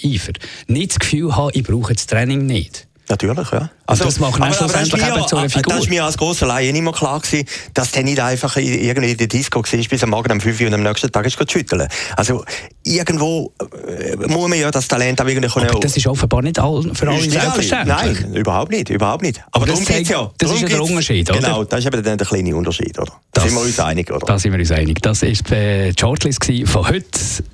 Nicht 0.69 0.91
das 0.93 0.99
Gefühl 1.01 1.37
haben, 1.37 1.51
ich 1.53 1.65
brauche 1.65 1.95
das 1.95 2.07
Training 2.07 2.47
nicht. 2.47 2.87
Natürlich, 3.11 3.51
ja. 3.51 3.69
Also, 3.87 4.05
das 4.05 4.21
macht 4.21 4.41
aber, 4.41 4.53
schlussendlich 4.53 5.05
aber 5.05 5.27
zu 5.27 5.37
einer 5.37 5.51
Figur. 5.51 5.75
Das 5.75 5.83
ist 5.83 5.91
mir 5.91 6.05
als 6.05 6.17
grosser 6.17 6.47
Laie 6.47 6.69
immer 6.69 6.93
klar 6.93 7.19
gewesen, 7.19 7.45
dass 7.75 7.91
der 7.91 8.05
nicht 8.05 8.21
einfach 8.21 8.57
irgendwie 8.57 9.11
in 9.11 9.17
der 9.17 9.27
Disco 9.27 9.65
war, 9.65 9.89
bis 9.89 10.03
am 10.05 10.11
Morgen 10.11 10.31
um 10.31 10.41
5 10.41 10.61
Uhr 10.61 10.67
und 10.69 10.75
am 10.75 10.85
nächsten 10.85 11.11
Tag 11.11 11.27
ist 11.27 11.51
schütteln. 11.51 11.89
Also 12.17 12.45
irgendwo 12.85 13.53
äh, 13.61 14.15
muss 14.29 14.49
man 14.49 14.61
ja 14.61 14.71
das 14.71 14.87
Talent 14.87 15.21
auch 15.21 15.27
irgendwie 15.27 15.49
können... 15.49 15.71
Aber 15.71 15.81
das 15.81 15.97
ist 15.97 16.07
offenbar 16.07 16.43
nicht 16.43 16.61
all, 16.61 16.85
für 16.95 17.09
alle 17.09 17.21
selbstverständlich. 17.21 18.21
Nein, 18.23 18.35
überhaupt 18.35 18.71
nicht, 18.71 18.91
überhaupt 18.91 19.23
nicht. 19.23 19.41
Aber, 19.51 19.57
aber 19.57 19.67
darum 19.67 19.85
geht 19.85 20.09
ja. 20.09 20.31
Das 20.39 20.53
ist 20.53 20.61
ja 20.61 20.69
der 20.69 20.83
Unterschied, 20.83 21.29
oder? 21.29 21.41
Genau, 21.41 21.65
das 21.65 21.81
ist 21.81 21.87
eben 21.87 22.03
der 22.05 22.17
kleine 22.17 22.55
Unterschied, 22.55 22.97
oder? 22.97 23.13
Da 23.33 23.43
sind 23.43 23.55
wir 23.55 23.63
uns 23.63 23.81
einig, 23.81 24.09
oder? 24.13 24.25
Da 24.25 24.39
sind 24.39 24.53
wir 24.53 24.61
uns 24.61 24.71
einig. 24.71 25.03
Das 25.03 25.23
war 25.23 25.29
die 25.29 25.93
Shortlist 25.99 26.45
von 26.67 26.89
heute. 26.89 27.07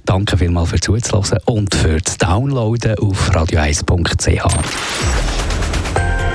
Danke 0.04 0.36
vielmals 0.36 0.68
für 0.68 0.80
Zuzuhören 0.80 1.38
und 1.46 1.74
für 1.74 1.98
das 1.98 2.18
Downloaden 2.18 2.98
auf 2.98 3.30
radio1.ch. 3.30 5.45